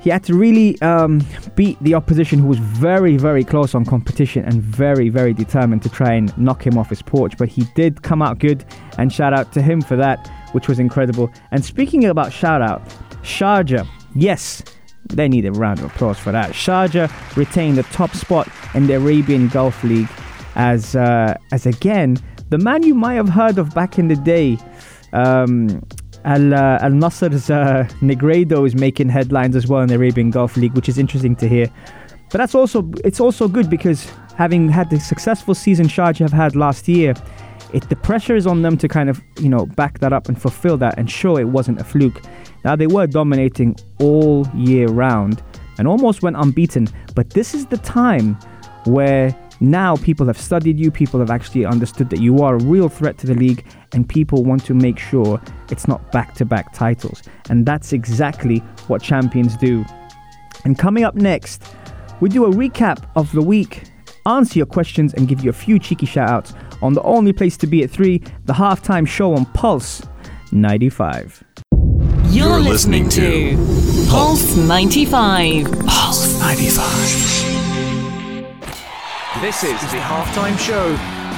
he 0.00 0.08
had 0.08 0.24
to 0.24 0.34
really 0.34 0.80
um, 0.80 1.22
beat 1.54 1.78
the 1.82 1.94
opposition 1.94 2.38
who 2.38 2.46
was 2.46 2.58
very, 2.58 3.18
very 3.18 3.44
close 3.44 3.74
on 3.74 3.84
competition 3.84 4.44
and 4.46 4.62
very, 4.62 5.10
very 5.10 5.34
determined 5.34 5.82
to 5.82 5.90
try 5.90 6.14
and 6.14 6.36
knock 6.38 6.66
him 6.66 6.78
off 6.78 6.88
his 6.88 7.02
porch. 7.02 7.36
But 7.36 7.50
he 7.50 7.64
did 7.74 8.02
come 8.02 8.22
out 8.22 8.38
good, 8.38 8.64
and 8.96 9.12
shout 9.12 9.34
out 9.34 9.52
to 9.52 9.62
him 9.62 9.82
for 9.82 9.96
that, 9.96 10.30
which 10.52 10.68
was 10.68 10.78
incredible. 10.78 11.32
And 11.50 11.64
speaking 11.64 12.04
about 12.04 12.32
shout 12.32 12.62
out, 12.62 12.86
Sharjah, 13.22 13.86
yes, 14.14 14.62
they 15.08 15.28
need 15.28 15.46
a 15.46 15.52
round 15.52 15.80
of 15.80 15.86
applause 15.86 16.18
for 16.18 16.32
that. 16.32 16.50
Sharjah 16.50 17.10
retained 17.36 17.78
the 17.78 17.82
top 17.84 18.14
spot 18.14 18.48
in 18.74 18.86
the 18.86 18.94
Arabian 18.94 19.48
Gulf 19.48 19.82
League 19.84 20.08
as, 20.54 20.94
uh, 20.96 21.34
as 21.52 21.66
again, 21.66 22.16
the 22.50 22.58
man 22.58 22.82
you 22.82 22.94
might 22.94 23.14
have 23.14 23.28
heard 23.28 23.58
of 23.58 23.74
back 23.74 23.98
in 23.98 24.08
the 24.08 24.16
day. 24.16 24.58
Um, 25.12 25.82
Al 26.24 26.52
uh, 26.52 26.78
Al 26.82 26.90
Nasser's 26.90 27.48
uh, 27.48 27.88
Negredo 28.02 28.66
is 28.66 28.74
making 28.74 29.08
headlines 29.08 29.56
as 29.56 29.66
well 29.66 29.80
in 29.80 29.88
the 29.88 29.94
Arabian 29.94 30.30
Gulf 30.30 30.56
League, 30.56 30.74
which 30.74 30.88
is 30.88 30.98
interesting 30.98 31.34
to 31.36 31.48
hear. 31.48 31.66
But 32.30 32.38
that's 32.38 32.54
also 32.54 32.90
it's 33.04 33.20
also 33.20 33.48
good 33.48 33.70
because 33.70 34.10
having 34.36 34.68
had 34.68 34.90
the 34.90 35.00
successful 35.00 35.54
season 35.54 35.86
Sharjah 35.86 36.20
have 36.20 36.32
had 36.32 36.56
last 36.56 36.88
year, 36.88 37.14
it 37.72 37.88
the 37.88 37.96
pressure 37.96 38.36
is 38.36 38.46
on 38.46 38.62
them 38.62 38.76
to 38.78 38.88
kind 38.88 39.08
of 39.08 39.20
you 39.38 39.48
know 39.48 39.66
back 39.66 39.98
that 40.00 40.12
up 40.12 40.28
and 40.28 40.40
fulfill 40.40 40.76
that 40.78 40.98
and 40.98 41.10
show 41.10 41.36
it 41.36 41.48
wasn't 41.48 41.80
a 41.80 41.84
fluke. 41.84 42.20
Now 42.64 42.76
they 42.76 42.86
were 42.86 43.06
dominating 43.06 43.76
all 43.98 44.46
year 44.54 44.88
round 44.88 45.42
and 45.78 45.88
almost 45.88 46.22
went 46.22 46.36
unbeaten, 46.36 46.88
but 47.14 47.30
this 47.30 47.54
is 47.54 47.66
the 47.66 47.78
time 47.78 48.38
where 48.84 49.34
now 49.60 49.96
people 49.96 50.26
have 50.26 50.38
studied 50.38 50.78
you, 50.78 50.90
people 50.90 51.20
have 51.20 51.30
actually 51.30 51.66
understood 51.66 52.08
that 52.10 52.20
you 52.20 52.38
are 52.38 52.54
a 52.56 52.64
real 52.64 52.88
threat 52.88 53.18
to 53.18 53.26
the 53.26 53.34
league, 53.34 53.64
and 53.92 54.08
people 54.08 54.42
want 54.42 54.64
to 54.64 54.74
make 54.74 54.98
sure 54.98 55.40
it's 55.68 55.86
not 55.86 56.10
back 56.12 56.34
to 56.36 56.46
back 56.46 56.72
titles. 56.72 57.22
And 57.50 57.66
that's 57.66 57.92
exactly 57.92 58.58
what 58.88 59.02
champions 59.02 59.56
do. 59.58 59.84
And 60.64 60.78
coming 60.78 61.04
up 61.04 61.14
next, 61.14 61.62
we 62.20 62.30
do 62.30 62.46
a 62.46 62.50
recap 62.50 63.06
of 63.16 63.30
the 63.32 63.42
week, 63.42 63.84
answer 64.26 64.58
your 64.58 64.66
questions, 64.66 65.12
and 65.14 65.28
give 65.28 65.44
you 65.44 65.50
a 65.50 65.54
few 65.54 65.78
cheeky 65.78 66.06
shout 66.06 66.30
outs 66.30 66.54
on 66.82 66.94
the 66.94 67.02
only 67.02 67.32
place 67.32 67.56
to 67.58 67.66
be 67.66 67.82
at 67.82 67.90
3, 67.90 68.18
the 68.44 68.52
halftime 68.52 69.06
show 69.06 69.34
on 69.34 69.44
Pulse 69.46 70.02
95. 70.52 71.44
You're, 72.24 72.48
You're 72.48 72.60
listening, 72.60 73.04
listening, 73.04 73.56
to 73.56 74.10
Pulse 74.10 74.56
95. 74.56 75.64
Pulse 75.86 76.40
95. 76.40 76.84
This 79.40 79.64
is 79.64 79.80
the 79.90 79.98
halftime 79.98 80.58
show 80.58 80.90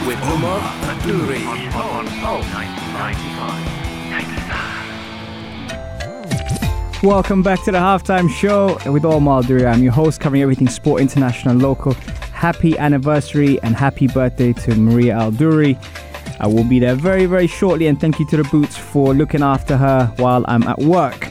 with 0.06 0.18
Umar 0.24 0.60
Adouri 0.60 1.46
on 1.46 2.06
Pulse 2.20 2.46
95. 2.52 3.82
Welcome 7.02 7.42
back 7.42 7.64
to 7.64 7.72
the 7.72 7.78
halftime 7.78 8.30
show 8.30 8.78
with 8.90 9.04
Omar 9.04 9.42
Adouri. 9.42 9.66
I'm 9.66 9.82
your 9.82 9.92
host, 9.92 10.20
covering 10.20 10.42
everything 10.42 10.68
sport, 10.68 11.00
international, 11.00 11.56
local. 11.56 11.96
Happy 12.42 12.76
anniversary 12.76 13.62
and 13.62 13.76
happy 13.76 14.08
birthday 14.08 14.52
to 14.52 14.74
Maria 14.74 15.14
Aldouri. 15.14 15.78
I 16.40 16.48
will 16.48 16.64
be 16.64 16.80
there 16.80 16.96
very, 16.96 17.24
very 17.26 17.46
shortly, 17.46 17.86
and 17.86 18.00
thank 18.00 18.18
you 18.18 18.26
to 18.30 18.36
the 18.36 18.42
Boots 18.42 18.76
for 18.76 19.14
looking 19.14 19.44
after 19.44 19.76
her 19.76 20.12
while 20.16 20.44
I'm 20.48 20.64
at 20.64 20.80
work. 20.80 21.30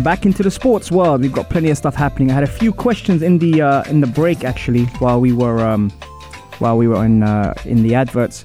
Back 0.00 0.26
into 0.26 0.42
the 0.42 0.50
sports 0.50 0.92
world, 0.92 1.22
we've 1.22 1.32
got 1.32 1.48
plenty 1.48 1.70
of 1.70 1.78
stuff 1.78 1.94
happening. 1.94 2.30
I 2.30 2.34
had 2.34 2.42
a 2.42 2.46
few 2.46 2.70
questions 2.70 3.22
in 3.22 3.38
the 3.38 3.62
uh, 3.62 3.84
in 3.84 4.02
the 4.02 4.06
break 4.06 4.44
actually 4.44 4.84
while 5.00 5.22
we 5.22 5.32
were 5.32 5.66
um, 5.66 5.88
while 6.58 6.76
we 6.76 6.86
were 6.86 7.02
in 7.02 7.22
uh, 7.22 7.54
in 7.64 7.82
the 7.82 7.94
adverts, 7.94 8.44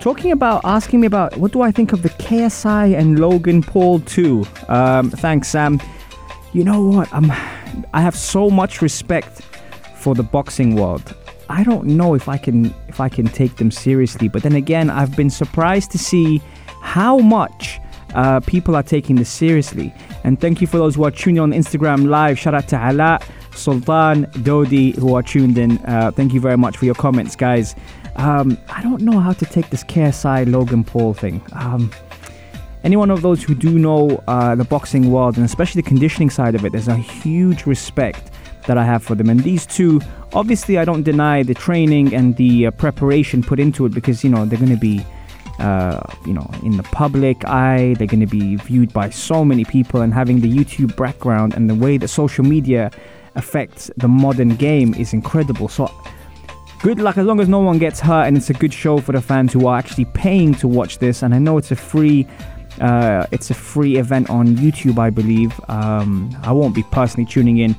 talking 0.00 0.32
about 0.32 0.62
asking 0.64 1.02
me 1.02 1.06
about 1.06 1.36
what 1.36 1.52
do 1.52 1.60
I 1.60 1.72
think 1.72 1.92
of 1.92 2.00
the 2.00 2.08
KSI 2.24 2.98
and 2.98 3.18
Logan 3.18 3.62
Paul 3.62 4.00
too. 4.00 4.46
Um, 4.68 5.10
thanks, 5.10 5.48
Sam. 5.48 5.78
You 6.54 6.64
know 6.64 6.82
what? 6.82 7.12
I'm 7.12 7.30
I 7.92 8.00
have 8.00 8.16
so 8.16 8.48
much 8.48 8.80
respect 8.80 9.42
for 10.02 10.14
the 10.14 10.22
boxing 10.22 10.74
world. 10.74 11.14
I 11.48 11.62
don't 11.64 11.86
know 11.86 12.14
if 12.14 12.28
I 12.28 12.38
can 12.38 12.74
if 12.88 13.00
I 13.00 13.08
can 13.08 13.26
take 13.26 13.56
them 13.56 13.70
seriously, 13.70 14.28
but 14.28 14.42
then 14.42 14.54
again, 14.54 14.90
I've 14.90 15.16
been 15.16 15.30
surprised 15.30 15.90
to 15.92 15.98
see 15.98 16.42
how 16.80 17.18
much 17.18 17.80
uh, 18.14 18.40
people 18.40 18.74
are 18.74 18.82
taking 18.82 19.16
this 19.16 19.30
seriously. 19.30 19.94
And 20.24 20.40
thank 20.40 20.60
you 20.60 20.66
for 20.66 20.78
those 20.78 20.94
who 20.96 21.04
are 21.04 21.10
tuning 21.10 21.40
on 21.40 21.52
Instagram 21.52 22.08
live. 22.08 22.38
Shout 22.38 22.54
out 22.54 22.68
to 22.68 22.76
Ala, 22.76 23.20
Sultan, 23.54 24.26
Dodi, 24.42 24.94
who 24.96 25.14
are 25.14 25.22
tuned 25.22 25.56
in. 25.56 25.78
Uh, 25.78 26.10
thank 26.10 26.34
you 26.34 26.40
very 26.40 26.56
much 26.56 26.76
for 26.76 26.84
your 26.84 26.94
comments, 26.94 27.36
guys. 27.36 27.74
Um, 28.16 28.58
I 28.68 28.82
don't 28.82 29.02
know 29.02 29.18
how 29.20 29.32
to 29.32 29.46
take 29.46 29.70
this 29.70 29.84
KSI 29.84 30.50
Logan 30.50 30.84
Paul 30.84 31.14
thing. 31.14 31.40
Um, 31.52 31.90
any 32.84 32.96
one 32.96 33.10
of 33.10 33.22
those 33.22 33.42
who 33.42 33.54
do 33.54 33.78
know 33.78 34.22
uh, 34.26 34.54
the 34.56 34.64
boxing 34.64 35.12
world 35.12 35.36
and 35.36 35.46
especially 35.46 35.80
the 35.80 35.88
conditioning 35.88 36.30
side 36.30 36.54
of 36.54 36.64
it, 36.64 36.72
there's 36.72 36.88
a 36.88 36.96
huge 36.96 37.64
respect 37.64 38.31
that 38.66 38.78
I 38.78 38.84
have 38.84 39.02
for 39.02 39.14
them. 39.14 39.28
And 39.28 39.40
these 39.40 39.66
two, 39.66 40.00
obviously, 40.32 40.78
I 40.78 40.84
don't 40.84 41.02
deny 41.02 41.42
the 41.42 41.54
training 41.54 42.14
and 42.14 42.36
the 42.36 42.66
uh, 42.66 42.70
preparation 42.72 43.42
put 43.42 43.58
into 43.58 43.86
it 43.86 43.92
because, 43.92 44.22
you 44.24 44.30
know, 44.30 44.44
they're 44.44 44.58
going 44.58 44.70
to 44.70 44.76
be. 44.76 45.04
Uh, 45.58 46.02
you 46.26 46.32
know, 46.32 46.50
in 46.64 46.76
the 46.76 46.82
public 46.84 47.44
eye, 47.44 47.94
they're 47.98 48.06
going 48.06 48.18
to 48.18 48.26
be 48.26 48.56
viewed 48.56 48.92
by 48.92 49.10
so 49.10 49.44
many 49.44 49.64
people, 49.64 50.00
and 50.00 50.12
having 50.12 50.40
the 50.40 50.50
YouTube 50.50 50.96
background 50.96 51.54
and 51.54 51.68
the 51.68 51.74
way 51.74 51.98
that 51.98 52.08
social 52.08 52.42
media 52.42 52.90
affects 53.36 53.88
the 53.98 54.08
modern 54.08 54.56
game 54.56 54.92
is 54.94 55.12
incredible. 55.12 55.68
So, 55.68 55.92
good 56.80 56.98
luck 56.98 57.16
as 57.18 57.26
long 57.26 57.38
as 57.38 57.48
no 57.48 57.60
one 57.60 57.78
gets 57.78 58.00
hurt, 58.00 58.26
and 58.26 58.36
it's 58.36 58.50
a 58.50 58.54
good 58.54 58.72
show 58.72 58.98
for 58.98 59.12
the 59.12 59.20
fans 59.20 59.52
who 59.52 59.66
are 59.66 59.78
actually 59.78 60.06
paying 60.06 60.54
to 60.54 60.66
watch 60.66 60.98
this. 60.98 61.22
And 61.22 61.32
I 61.34 61.38
know 61.38 61.58
it's 61.58 61.70
a 61.70 61.76
free 61.76 62.26
uh, 62.80 63.26
it's 63.30 63.50
a 63.50 63.54
free 63.54 63.96
event 63.96 64.30
on 64.30 64.56
YouTube, 64.56 64.98
I 64.98 65.10
believe. 65.10 65.58
Um, 65.68 66.30
I 66.42 66.52
won't 66.52 66.74
be 66.74 66.82
personally 66.84 67.26
tuning 67.26 67.58
in, 67.58 67.76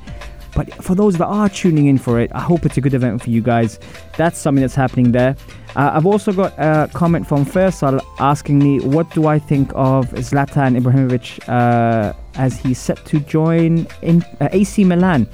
but 0.54 0.72
for 0.82 0.94
those 0.94 1.16
that 1.18 1.26
are 1.26 1.48
tuning 1.48 1.86
in 1.86 1.98
for 1.98 2.20
it, 2.20 2.30
I 2.34 2.40
hope 2.40 2.64
it's 2.64 2.76
a 2.76 2.80
good 2.80 2.94
event 2.94 3.22
for 3.22 3.30
you 3.30 3.40
guys. 3.42 3.78
That's 4.16 4.38
something 4.38 4.62
that's 4.62 4.74
happening 4.74 5.12
there. 5.12 5.36
Uh, 5.76 5.92
I've 5.94 6.06
also 6.06 6.32
got 6.32 6.52
a 6.58 6.88
comment 6.92 7.26
from 7.26 7.44
Faisal 7.44 8.00
asking 8.18 8.58
me, 8.58 8.80
what 8.80 9.10
do 9.10 9.26
I 9.26 9.38
think 9.38 9.72
of 9.74 10.08
Zlatan 10.12 10.78
Ibrahimovic 10.80 11.48
uh, 11.48 12.12
as 12.36 12.58
he's 12.58 12.78
set 12.78 13.04
to 13.06 13.20
join 13.20 13.86
in 14.02 14.22
uh, 14.40 14.48
AC 14.52 14.84
Milan? 14.84 15.26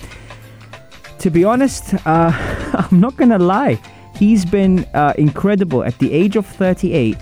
To 1.18 1.30
be 1.30 1.44
honest, 1.44 1.94
uh, 2.06 2.32
I'm 2.90 3.00
not 3.00 3.16
gonna 3.16 3.38
lie. 3.38 3.78
He's 4.16 4.44
been 4.44 4.84
uh, 4.94 5.14
incredible 5.18 5.84
at 5.84 5.98
the 5.98 6.12
age 6.12 6.36
of 6.36 6.46
38 6.46 7.16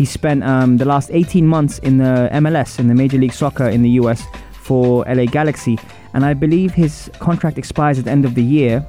he 0.00 0.06
spent 0.06 0.42
um, 0.44 0.78
the 0.78 0.86
last 0.86 1.10
18 1.12 1.46
months 1.46 1.78
in 1.80 1.98
the 1.98 2.30
MLS, 2.32 2.78
in 2.78 2.88
the 2.88 2.94
Major 2.94 3.18
League 3.18 3.34
Soccer 3.34 3.68
in 3.68 3.82
the 3.82 3.90
US 4.00 4.24
for 4.52 5.04
LA 5.04 5.26
Galaxy. 5.26 5.78
And 6.14 6.24
I 6.24 6.34
believe 6.34 6.72
his 6.72 7.10
contract 7.18 7.58
expires 7.58 7.98
at 7.98 8.04
the 8.04 8.10
end 8.10 8.24
of 8.24 8.34
the 8.34 8.42
year. 8.42 8.84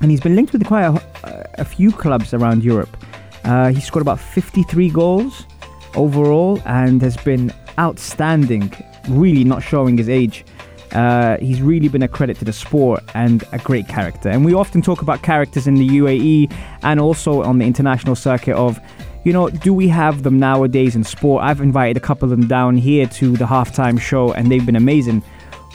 And 0.00 0.10
he's 0.10 0.20
been 0.20 0.34
linked 0.34 0.52
with 0.52 0.66
quite 0.66 0.84
a, 0.84 1.60
a 1.60 1.64
few 1.64 1.92
clubs 1.92 2.32
around 2.32 2.64
Europe. 2.64 2.96
Uh, 3.44 3.68
he 3.68 3.80
scored 3.80 4.02
about 4.02 4.18
53 4.18 4.90
goals 4.90 5.46
overall 5.94 6.60
and 6.64 7.02
has 7.02 7.16
been 7.16 7.52
outstanding, 7.78 8.72
really 9.08 9.44
not 9.44 9.62
showing 9.62 9.96
his 9.96 10.08
age. 10.08 10.44
Uh, 10.92 11.36
he's 11.38 11.62
really 11.62 11.88
been 11.88 12.02
a 12.02 12.08
credit 12.08 12.36
to 12.38 12.44
the 12.44 12.52
sport 12.52 13.02
and 13.14 13.44
a 13.52 13.58
great 13.58 13.86
character. 13.86 14.28
And 14.28 14.44
we 14.44 14.54
often 14.54 14.82
talk 14.82 15.02
about 15.02 15.22
characters 15.22 15.66
in 15.66 15.74
the 15.74 15.88
UAE 15.88 16.52
and 16.82 16.98
also 16.98 17.42
on 17.42 17.58
the 17.58 17.66
international 17.66 18.16
circuit 18.16 18.56
of 18.56 18.80
you 19.22 19.34
know, 19.34 19.50
do 19.50 19.74
we 19.74 19.86
have 19.88 20.22
them 20.22 20.38
nowadays 20.38 20.96
in 20.96 21.04
sport? 21.04 21.44
I've 21.44 21.60
invited 21.60 21.96
a 21.96 22.00
couple 22.00 22.24
of 22.24 22.30
them 22.30 22.48
down 22.48 22.78
here 22.78 23.06
to 23.06 23.36
the 23.36 23.44
halftime 23.44 24.00
show 24.00 24.32
and 24.32 24.50
they've 24.50 24.64
been 24.64 24.76
amazing. 24.76 25.22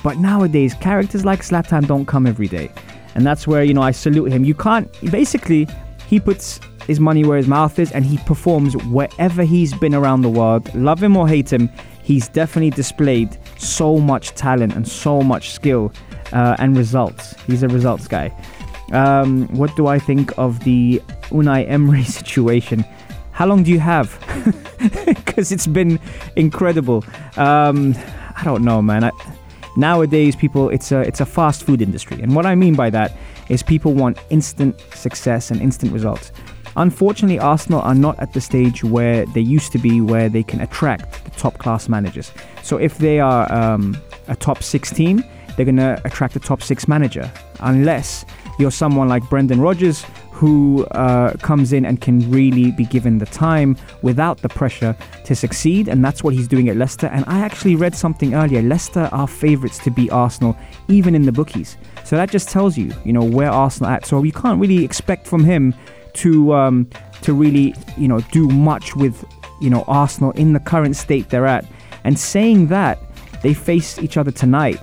But 0.05 0.19
nowadays, 0.19 0.75
characters 0.75 1.25
like 1.25 1.41
Zlatan 1.41 1.87
don't 1.87 2.05
come 2.05 2.27
every 2.27 2.47
day. 2.47 2.69
And 3.15 3.25
that's 3.25 3.47
where, 3.47 3.63
you 3.63 3.73
know, 3.73 3.81
I 3.81 3.89
salute 3.89 4.31
him. 4.31 4.45
You 4.45 4.53
can't, 4.53 4.87
basically, 5.09 5.67
he 6.05 6.19
puts 6.19 6.59
his 6.85 6.99
money 6.99 7.25
where 7.25 7.37
his 7.37 7.47
mouth 7.47 7.79
is 7.79 7.91
and 7.91 8.05
he 8.05 8.19
performs 8.19 8.77
wherever 8.85 9.41
he's 9.41 9.73
been 9.73 9.95
around 9.95 10.21
the 10.21 10.29
world. 10.29 10.71
Love 10.75 11.01
him 11.01 11.17
or 11.17 11.27
hate 11.27 11.51
him, 11.51 11.71
he's 12.03 12.27
definitely 12.27 12.69
displayed 12.69 13.35
so 13.57 13.97
much 13.97 14.35
talent 14.35 14.75
and 14.75 14.87
so 14.87 15.21
much 15.21 15.53
skill 15.53 15.91
uh, 16.33 16.55
and 16.59 16.77
results. 16.77 17.33
He's 17.47 17.63
a 17.63 17.67
results 17.67 18.07
guy. 18.07 18.31
Um, 18.91 19.47
what 19.55 19.75
do 19.75 19.87
I 19.87 19.97
think 19.97 20.37
of 20.37 20.63
the 20.65 21.01
Unai 21.31 21.67
Emery 21.67 22.03
situation? 22.19 22.85
How 23.31 23.47
long 23.47 23.63
do 23.63 23.71
you 23.71 23.79
have? 23.79 24.19
Because 25.05 25.51
it's 25.51 25.65
been 25.65 25.99
incredible. 26.35 27.03
Um, 27.37 27.95
I 28.35 28.43
don't 28.43 28.63
know, 28.63 28.81
man. 28.83 29.03
I, 29.03 29.11
nowadays, 29.77 30.35
people, 30.35 30.69
it's 30.69 30.91
a 30.91 31.01
it's 31.01 31.21
a 31.21 31.25
fast 31.25 31.63
food 31.63 31.81
industry, 31.81 32.21
and 32.21 32.35
what 32.35 32.45
I 32.45 32.55
mean 32.55 32.75
by 32.75 32.89
that 32.91 33.15
is 33.49 33.63
people 33.63 33.93
want 33.93 34.17
instant 34.29 34.79
success 34.93 35.51
and 35.51 35.61
instant 35.61 35.91
results. 35.91 36.31
Unfortunately, 36.77 37.39
Arsenal 37.39 37.81
are 37.81 37.95
not 37.95 38.19
at 38.19 38.33
the 38.33 38.41
stage 38.41 38.83
where 38.83 39.25
they 39.27 39.39
used 39.39 39.71
to 39.71 39.77
be, 39.77 40.01
where 40.01 40.27
they 40.27 40.43
can 40.43 40.59
attract 40.59 41.23
the 41.23 41.31
top 41.31 41.57
class 41.57 41.87
managers. 41.87 42.33
So 42.63 42.77
if 42.77 42.97
they 42.97 43.19
are 43.19 43.51
um, 43.53 43.97
a 44.27 44.35
top 44.35 44.61
six 44.61 44.91
team, 44.91 45.23
they're 45.55 45.65
going 45.65 45.77
to 45.77 46.01
attract 46.03 46.35
a 46.35 46.39
top 46.39 46.61
six 46.61 46.87
manager, 46.87 47.31
unless 47.61 48.25
you're 48.57 48.71
someone 48.71 49.09
like 49.09 49.27
Brendan 49.29 49.61
Rodgers 49.61 50.05
who 50.31 50.85
uh, 50.87 51.31
comes 51.37 51.71
in 51.71 51.85
and 51.85 52.01
can 52.01 52.29
really 52.29 52.71
be 52.71 52.83
given 52.85 53.19
the 53.19 53.25
time 53.25 53.77
without 54.01 54.39
the 54.39 54.49
pressure 54.49 54.93
to 55.23 55.33
succeed. 55.33 55.87
And 55.87 56.03
that's 56.03 56.23
what 56.23 56.33
he's 56.33 56.47
doing 56.47 56.67
at 56.67 56.75
Leicester. 56.75 57.07
And 57.07 57.23
I 57.25 57.39
actually 57.39 57.75
read 57.75 57.95
something 57.95 58.33
earlier 58.33 58.61
Leicester 58.61 59.09
are 59.13 59.27
favourites 59.27 59.79
to 59.79 59.91
beat 59.91 60.11
Arsenal, 60.11 60.57
even 60.89 61.15
in 61.15 61.21
the 61.21 61.31
bookies. 61.31 61.77
So 62.03 62.17
that 62.17 62.31
just 62.31 62.49
tells 62.49 62.77
you, 62.77 62.91
you 63.05 63.13
know, 63.13 63.23
where 63.23 63.49
Arsenal 63.49 63.91
at. 63.91 64.05
So 64.05 64.23
you 64.23 64.33
can't 64.33 64.59
really 64.59 64.83
expect 64.83 65.25
from 65.25 65.45
him 65.45 65.73
to 66.15 66.53
um, 66.53 66.89
to 67.21 67.33
really, 67.33 67.73
you 67.97 68.09
know, 68.09 68.19
do 68.31 68.47
much 68.49 68.95
with, 68.95 69.23
you 69.61 69.69
know, 69.69 69.83
Arsenal 69.87 70.31
in 70.31 70.51
the 70.51 70.59
current 70.59 70.97
state 70.97 71.29
they're 71.29 71.47
at. 71.47 71.65
And 72.03 72.19
saying 72.19 72.67
that, 72.67 72.99
they 73.41 73.53
face 73.53 73.99
each 73.99 74.17
other 74.17 74.31
tonight 74.31 74.79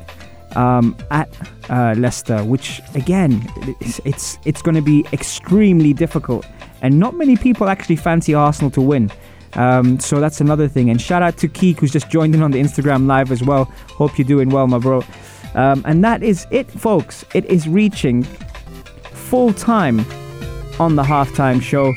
um, 0.56 0.96
at 1.10 1.28
uh, 1.70 1.94
Leicester, 1.96 2.44
which 2.44 2.80
again, 2.94 3.48
it's 3.80 4.00
it's, 4.04 4.38
it's 4.44 4.62
going 4.62 4.74
to 4.74 4.82
be 4.82 5.04
extremely 5.12 5.92
difficult, 5.92 6.46
and 6.80 6.98
not 6.98 7.14
many 7.14 7.36
people 7.36 7.68
actually 7.68 7.96
fancy 7.96 8.34
Arsenal 8.34 8.70
to 8.72 8.80
win. 8.80 9.10
Um, 9.54 10.00
so 10.00 10.20
that's 10.20 10.40
another 10.40 10.68
thing. 10.68 10.90
And 10.90 11.00
shout 11.00 11.22
out 11.22 11.36
to 11.38 11.48
Keek 11.48 11.80
who's 11.80 11.92
just 11.92 12.10
joined 12.10 12.34
in 12.34 12.42
on 12.42 12.50
the 12.50 12.60
Instagram 12.60 13.06
live 13.06 13.30
as 13.30 13.42
well. 13.42 13.64
Hope 13.88 14.18
you're 14.18 14.26
doing 14.26 14.48
well, 14.48 14.66
my 14.66 14.78
bro. 14.78 15.04
Um, 15.54 15.82
and 15.84 16.02
that 16.04 16.22
is 16.22 16.46
it, 16.50 16.70
folks. 16.70 17.24
It 17.34 17.44
is 17.46 17.68
reaching 17.68 18.22
full 19.12 19.52
time 19.52 20.00
on 20.80 20.96
the 20.96 21.02
halftime 21.02 21.60
show. 21.60 21.92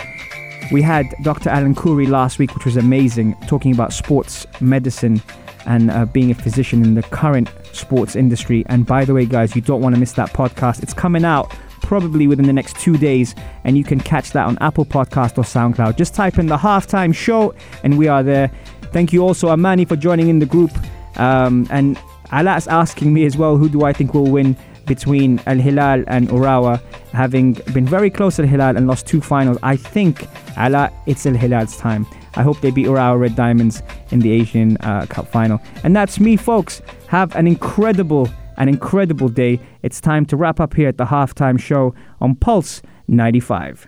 We 0.71 0.81
had 0.81 1.05
Dr. 1.21 1.49
Alan 1.49 1.75
Khoury 1.75 2.07
last 2.07 2.39
week, 2.39 2.53
which 2.55 2.65
was 2.65 2.75
amazing, 2.75 3.35
talking 3.47 3.71
about 3.71 3.93
sports 3.93 4.45
medicine 4.59 5.21
and 5.65 5.91
uh, 5.91 6.05
being 6.05 6.31
a 6.31 6.35
physician 6.35 6.83
in 6.83 6.95
the 6.95 7.03
current 7.03 7.49
sports 7.71 8.15
industry. 8.15 8.65
And 8.67 8.85
by 8.85 9.05
the 9.05 9.13
way, 9.13 9.25
guys, 9.25 9.55
you 9.55 9.61
don't 9.61 9.81
want 9.81 9.95
to 9.95 9.99
miss 9.99 10.13
that 10.13 10.31
podcast. 10.31 10.83
It's 10.83 10.93
coming 10.93 11.25
out 11.25 11.51
probably 11.81 12.27
within 12.27 12.45
the 12.45 12.53
next 12.53 12.77
two 12.77 12.97
days, 12.97 13.35
and 13.63 13.77
you 13.77 13.83
can 13.83 13.99
catch 13.99 14.31
that 14.31 14.47
on 14.47 14.57
Apple 14.59 14.85
Podcast 14.85 15.37
or 15.37 15.43
SoundCloud. 15.43 15.97
Just 15.97 16.15
type 16.15 16.39
in 16.39 16.47
the 16.47 16.57
halftime 16.57 17.13
show, 17.13 17.53
and 17.83 17.97
we 17.97 18.07
are 18.07 18.23
there. 18.23 18.49
Thank 18.91 19.13
you 19.13 19.23
also, 19.23 19.49
Amani, 19.49 19.85
for 19.85 19.95
joining 19.95 20.29
in 20.29 20.39
the 20.39 20.45
group. 20.45 20.71
Um, 21.17 21.67
and 21.69 21.97
Ala's 22.31 22.67
asking 22.67 23.13
me 23.13 23.25
as 23.25 23.37
well, 23.37 23.57
who 23.57 23.69
do 23.69 23.83
I 23.83 23.93
think 23.93 24.13
will 24.13 24.29
win 24.31 24.57
between 24.85 25.39
Al 25.47 25.57
Hilal 25.57 26.03
and 26.07 26.27
Urawa, 26.29 26.81
having 27.11 27.53
been 27.73 27.85
very 27.85 28.09
close 28.09 28.37
to 28.37 28.43
Al 28.43 28.47
Hilal 28.47 28.77
and 28.77 28.87
lost 28.87 29.07
two 29.07 29.21
finals. 29.21 29.57
I 29.63 29.75
think 29.75 30.27
Ala, 30.57 30.91
it's 31.05 31.25
Al 31.25 31.33
Hilal's 31.35 31.77
time. 31.77 32.05
I 32.35 32.43
hope 32.43 32.61
they 32.61 32.71
beat 32.71 32.85
Urawa 32.87 33.19
Red 33.19 33.35
Diamonds 33.35 33.81
in 34.11 34.19
the 34.19 34.31
Asian 34.31 34.77
uh, 34.77 35.05
Cup 35.09 35.27
final. 35.27 35.61
And 35.83 35.95
that's 35.95 36.19
me, 36.19 36.37
folks. 36.37 36.81
Have 37.07 37.35
an 37.35 37.47
incredible, 37.47 38.29
an 38.57 38.69
incredible 38.69 39.29
day. 39.29 39.59
It's 39.83 40.01
time 40.01 40.25
to 40.27 40.35
wrap 40.35 40.59
up 40.59 40.73
here 40.73 40.89
at 40.89 40.97
the 40.97 41.05
halftime 41.05 41.59
show 41.59 41.93
on 42.19 42.35
Pulse 42.35 42.81
95. 43.07 43.87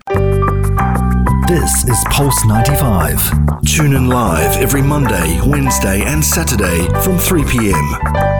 This 1.48 1.88
is 1.88 2.04
Pulse 2.10 2.44
95. 2.44 3.62
Tune 3.64 3.94
in 3.94 4.08
live 4.08 4.56
every 4.58 4.82
Monday, 4.82 5.40
Wednesday, 5.46 6.02
and 6.02 6.22
Saturday 6.22 6.86
from 7.02 7.16
3 7.18 7.44
p.m. 7.44 8.37